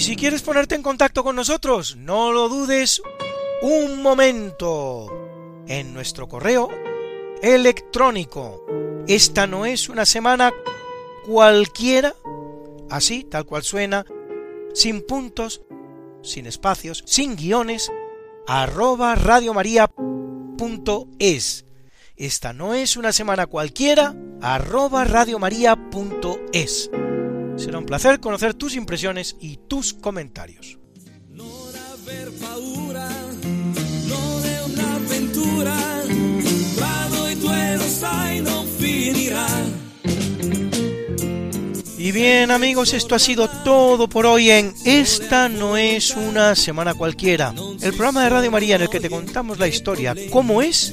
Y 0.00 0.02
si 0.02 0.16
quieres 0.16 0.40
ponerte 0.40 0.74
en 0.74 0.82
contacto 0.82 1.22
con 1.22 1.36
nosotros, 1.36 1.96
no 1.96 2.32
lo 2.32 2.48
dudes 2.48 3.02
un 3.60 4.00
momento. 4.00 5.14
En 5.66 5.92
nuestro 5.92 6.26
correo 6.26 6.70
electrónico. 7.42 8.64
Esta 9.06 9.46
no 9.46 9.66
es 9.66 9.90
una 9.90 10.06
semana 10.06 10.54
cualquiera, 11.26 12.14
así, 12.88 13.24
tal 13.24 13.44
cual 13.44 13.62
suena, 13.62 14.06
sin 14.72 15.06
puntos, 15.06 15.60
sin 16.22 16.46
espacios, 16.46 17.02
sin 17.04 17.36
guiones, 17.36 17.92
arroba 18.46 19.16
radiomaria.es. 19.16 21.66
Esta 22.16 22.54
no 22.54 22.72
es 22.72 22.96
una 22.96 23.12
semana 23.12 23.48
cualquiera, 23.48 24.16
arroba 24.40 25.04
radiomaria.es. 25.04 26.90
Será 27.56 27.78
un 27.78 27.86
placer 27.86 28.20
conocer 28.20 28.54
tus 28.54 28.74
impresiones 28.76 29.36
y 29.40 29.58
tus 29.68 29.94
comentarios. 29.94 30.78
Y 41.98 42.12
bien 42.12 42.50
amigos, 42.50 42.94
esto 42.94 43.14
ha 43.14 43.18
sido 43.18 43.46
todo 43.62 44.08
por 44.08 44.24
hoy 44.24 44.50
en 44.50 44.74
Esta 44.84 45.48
no 45.48 45.76
es 45.76 46.16
una 46.16 46.56
semana 46.56 46.94
cualquiera, 46.94 47.54
el 47.82 47.92
programa 47.92 48.24
de 48.24 48.30
Radio 48.30 48.50
María 48.50 48.76
en 48.76 48.82
el 48.82 48.88
que 48.88 49.00
te 49.00 49.10
contamos 49.10 49.58
la 49.58 49.68
historia 49.68 50.16
como 50.30 50.62
es 50.62 50.90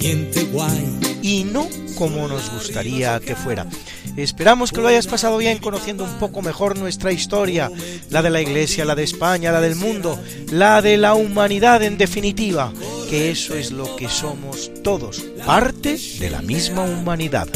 y 1.27 1.43
no 1.43 1.67
como 1.95 2.25
nos 2.29 2.49
gustaría 2.51 3.19
que 3.19 3.35
fuera. 3.35 3.67
Esperamos 4.15 4.71
que 4.71 4.79
lo 4.79 4.87
hayas 4.87 5.07
pasado 5.07 5.37
bien 5.37 5.57
conociendo 5.57 6.05
un 6.05 6.17
poco 6.19 6.41
mejor 6.41 6.77
nuestra 6.77 7.11
historia, 7.11 7.69
la 8.09 8.21
de 8.21 8.29
la 8.29 8.41
Iglesia, 8.41 8.85
la 8.85 8.95
de 8.95 9.03
España, 9.03 9.51
la 9.51 9.59
del 9.59 9.75
mundo, 9.75 10.17
la 10.51 10.81
de 10.81 10.95
la 10.95 11.15
humanidad 11.15 11.83
en 11.83 11.97
definitiva, 11.97 12.71
que 13.09 13.29
eso 13.29 13.55
es 13.55 13.71
lo 13.71 13.97
que 13.97 14.07
somos 14.07 14.71
todos, 14.83 15.19
parte 15.45 15.97
de 16.19 16.29
la 16.29 16.41
misma 16.41 16.83
humanidad. 16.83 17.47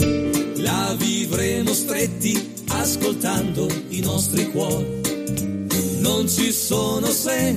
La 0.57 0.93
vivremo 0.99 1.73
stretti 1.73 2.65
ascoltando 2.67 3.67
i 3.89 4.01
nostri 4.01 4.51
cuori. 4.51 4.99
Non 6.01 6.27
ci 6.27 6.51
sono 6.51 7.07
se, 7.07 7.55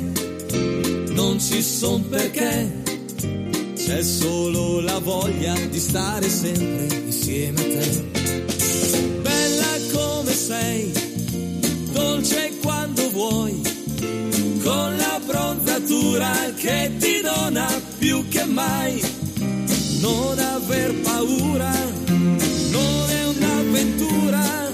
non 1.10 1.40
ci 1.40 1.60
son 1.60 2.08
perché. 2.08 2.83
C'è 3.84 4.02
solo 4.02 4.80
la 4.80 4.98
voglia 4.98 5.52
di 5.68 5.78
stare 5.78 6.26
sempre 6.26 6.86
insieme 7.04 7.60
a 7.60 7.64
te. 7.64 8.04
Bella 9.20 9.66
come 9.92 10.32
sei, 10.32 10.90
dolce 11.92 12.52
quando 12.62 13.10
vuoi, 13.10 13.60
con 14.62 14.96
la 14.96 15.20
bronzatura 15.26 16.32
che 16.56 16.92
ti 16.98 17.20
dona 17.20 17.68
più 17.98 18.26
che 18.28 18.44
mai. 18.46 19.02
Non 20.00 20.38
aver 20.38 20.94
paura, 21.02 21.72
non 22.70 23.10
è 23.10 23.24
un'avventura, 23.36 24.72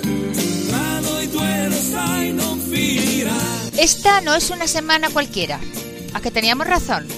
tra 0.69 1.01
noi 1.01 1.29
due 1.31 1.69
lo 1.69 1.81
sai 1.91 2.33
non 2.33 2.61
finirà. 2.61 3.35
Esta 3.77 4.21
no 4.21 4.37
es 4.37 4.51
una 4.51 4.69
semana 4.69 5.11
cualquiera. 5.11 5.59
¿A 6.15 6.21
que 6.21 6.31
teníamos 6.31 6.69
razón? 6.69 7.09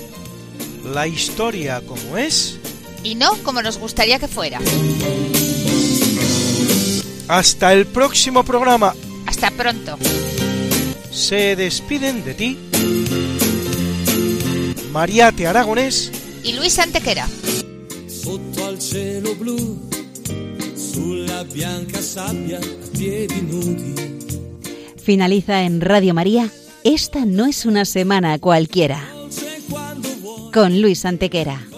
La 0.92 1.06
historia 1.06 1.80
como 1.86 2.18
es 2.18 2.58
y 3.02 3.14
no 3.14 3.32
como 3.42 3.62
nos 3.62 3.78
gustaría 3.78 4.18
que 4.18 4.28
fuera. 4.28 4.60
Hasta 7.28 7.72
el 7.72 7.86
próximo 7.86 8.44
programa. 8.44 8.94
Hasta 9.26 9.50
pronto. 9.50 9.98
Se 11.10 11.56
despiden 11.56 12.24
de 12.24 12.34
ti 12.34 12.58
Mariate 14.92 15.46
Aragonés 15.46 16.12
y 16.44 16.52
Luis 16.52 16.78
Antequera. 16.78 17.26
Sotto 18.06 18.66
al 18.66 18.80
cielo 18.80 19.34
blu, 19.34 19.78
sulla 20.76 21.42
bianca 21.44 22.00
sabbia, 22.00 22.58
a 22.58 22.98
piedi 22.98 23.40
nudi. 23.42 23.94
Finaliza 25.02 25.62
en 25.62 25.80
Radio 25.80 26.14
María. 26.14 26.50
Esta 26.84 27.24
no 27.24 27.46
es 27.46 27.64
una 27.64 27.84
semana 27.84 28.38
cualquiera 28.38 29.11
con 30.52 30.82
Luis 30.82 31.04
Antequera. 31.06 31.71